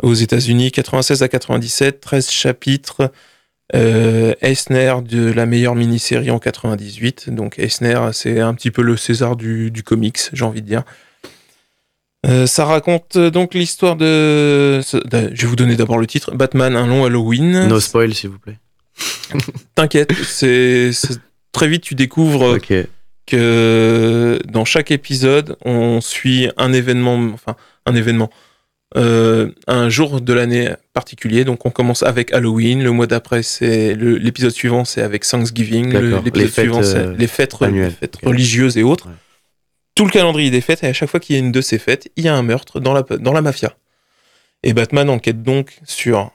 [0.01, 3.11] aux États-Unis, 96 à 97, 13 chapitres.
[3.75, 7.29] Euh, Eisner de la meilleure mini-série en 98.
[7.29, 10.83] Donc Eisner, c'est un petit peu le César du, du comics, j'ai envie de dire.
[12.25, 14.81] Euh, ça raconte euh, donc l'histoire de...
[14.81, 16.33] Je vais vous donner d'abord le titre.
[16.33, 17.67] Batman, un long Halloween.
[17.67, 18.57] No spoil, s'il vous plaît.
[19.75, 20.91] T'inquiète, c'est-
[21.59, 22.73] très vite tu découvres Ok.
[23.27, 27.55] que dans chaque épisode, on suit un événement, enfin
[27.85, 28.29] un événement,
[28.97, 31.43] euh, un jour de l'année particulier.
[31.45, 36.35] Donc on commence avec Halloween, le mois d'après c'est l'épisode suivant c'est avec Thanksgiving, l'épisode
[36.35, 37.89] Les fêtes, suivant c'est euh, les fêtes, annuelles.
[37.89, 38.29] les fêtes Ok.
[38.29, 39.07] religieuses et autres.
[39.07, 39.13] Ouais.
[39.95, 41.77] Tout le calendrier des fêtes et à chaque fois qu'il y a une de ces
[41.77, 43.75] fêtes, il y a un meurtre dans la dans la mafia.
[44.63, 46.31] Et Batman enquête donc sur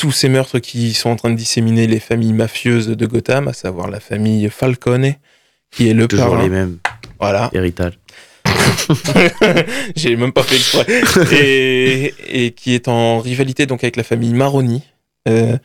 [0.00, 3.52] tous ces meurtres qui sont en train de disséminer les familles mafieuses de Gotham, à
[3.52, 5.12] savoir la famille Falcone,
[5.70, 6.42] qui est le Toujours parrain.
[6.42, 6.78] les mêmes.
[7.18, 7.50] Voilà.
[7.52, 7.98] Héritage.
[9.96, 11.34] J'ai même pas fait exprès.
[11.44, 12.14] et,
[12.46, 14.82] et qui est en rivalité donc avec la famille Maroni.
[15.28, 15.58] Euh,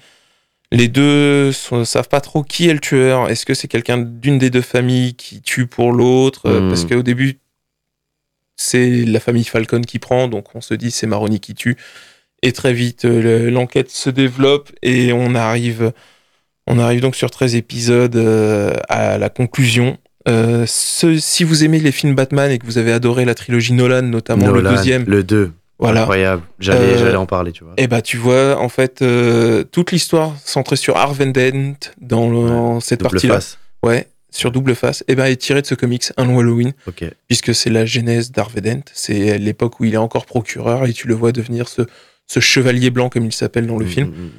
[0.73, 3.29] les deux ne savent pas trop qui est le tueur.
[3.29, 6.49] Est-ce que c'est quelqu'un d'une des deux familles qui tue pour l'autre?
[6.49, 6.67] Hmm.
[6.67, 7.39] Parce qu'au début,
[8.57, 11.77] c'est la famille Falcon qui prend, donc on se dit c'est Maroni qui tue.
[12.45, 15.91] Et très vite, euh, le- l'enquête se développe et on arrive,
[16.67, 19.97] on arrive donc sur 13 épisodes euh, à la conclusion.
[20.27, 23.73] Euh, ce- si vous aimez les films Batman et que vous avez adoré la trilogie
[23.73, 25.51] Nolan, notamment Nolan, le deuxième, Le 2.
[25.79, 26.01] voilà.
[26.01, 26.43] Incroyable.
[26.59, 27.73] J'allais Euh, en parler, tu vois.
[27.77, 32.79] Et bah tu vois, en fait, euh, toute l'histoire centrée sur Harvey Dent dans le-
[32.79, 33.57] cette Double partie-là, face.
[33.83, 36.73] ouais, sur double face, et ben est tirée de ce comics Un long Halloween,
[37.27, 38.81] puisque c'est la genèse d'Harvey Dent.
[38.93, 41.83] C'est l'époque où il est encore procureur et tu le vois devenir ce,
[42.27, 44.07] ce chevalier blanc comme il s'appelle dans le Mm, film.
[44.09, 44.29] mm, mm.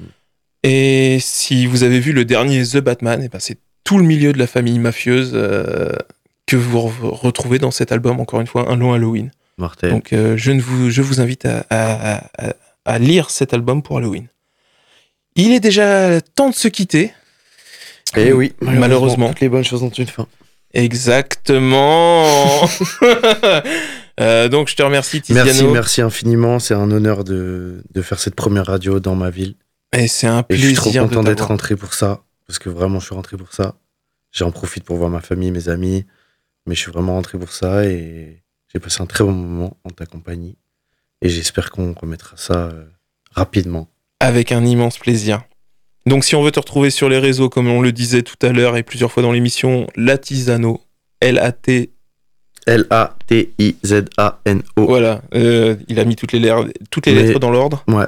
[0.65, 4.33] Et si vous avez vu le dernier The Batman, et ben c'est tout le milieu
[4.33, 5.93] de la famille mafieuse euh,
[6.47, 8.19] que vous re- retrouvez dans cet album.
[8.21, 9.31] Encore une fois, Un long Halloween.
[9.59, 9.91] Mortel.
[9.91, 13.83] Donc euh, je, ne vous, je vous invite à, à- à- à lire cet album
[13.83, 14.27] pour Halloween.
[15.37, 17.13] Il est déjà temps de se quitter.
[18.17, 19.29] Et Eh oui, malheureusement.
[19.29, 20.27] Toutes les bonnes choses ont une fin.
[20.75, 22.67] Exactement.
[24.19, 25.47] Euh, donc je te remercie Tiziano.
[25.47, 26.59] Merci, merci infiniment.
[26.59, 29.57] C'est un honneur de, de faire cette première radio dans ma ville.
[29.93, 32.23] Et c'est un Et je suis trop plaisir content d'être rentré pour ça.
[32.47, 33.77] Parce que vraiment, je suis rentré pour ça.
[34.33, 36.07] J'en profite pour voir ma famille, mes amis.
[36.67, 37.85] Mais je suis vraiment rentré pour ça.
[37.85, 38.43] Et
[38.73, 40.57] j'ai passé un très bon moment en ta compagnie.
[41.23, 42.85] Et j'espère qu'on remettra ça euh,
[43.33, 43.89] rapidement.
[44.21, 45.43] Avec un immense plaisir.
[46.07, 48.53] Donc si on veut te retrouver sur les réseaux, comme on le disait tout à
[48.53, 50.81] l'heure et plusieurs fois dans l'émission, Latisano,
[51.21, 51.91] L-A-T,
[52.67, 54.87] L-A-T-I-Z-A-N-O.
[54.87, 57.85] voilà, euh, il a mis toutes les, lettres- toutes les Mais- lettres dans l'ordre.
[57.89, 58.05] Ouais.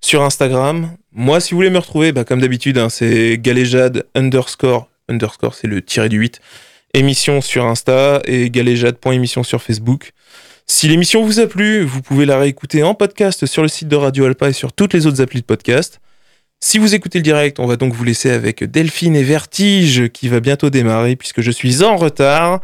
[0.00, 4.88] Sur Instagram, moi si vous voulez me retrouver, bah, comme d'habitude, hein, c'est galéjade underscore,
[5.08, 6.40] underscore c'est le tiré du 8,
[6.94, 10.10] émission sur Insta et galéjade.émission sur Facebook.
[10.66, 13.96] Si l'émission vous a plu, vous pouvez la réécouter en podcast sur le site de
[13.96, 16.00] Radio Alpa et sur toutes les autres applis de podcast.
[16.60, 20.28] Si vous écoutez le direct, on va donc vous laisser avec Delphine et Vertige qui
[20.28, 22.60] va bientôt démarrer puisque je suis en retard.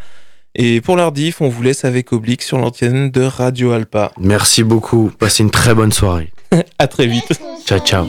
[0.54, 4.12] Et pour l'ardif, on vous laisse avec Oblique sur l'antenne de Radio Alpa.
[4.18, 5.10] Merci beaucoup.
[5.18, 6.30] Passez une très bonne soirée.
[6.78, 7.32] À très vite.
[7.64, 8.06] Ciao, ciao.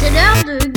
[0.00, 0.70] C'est l'heure de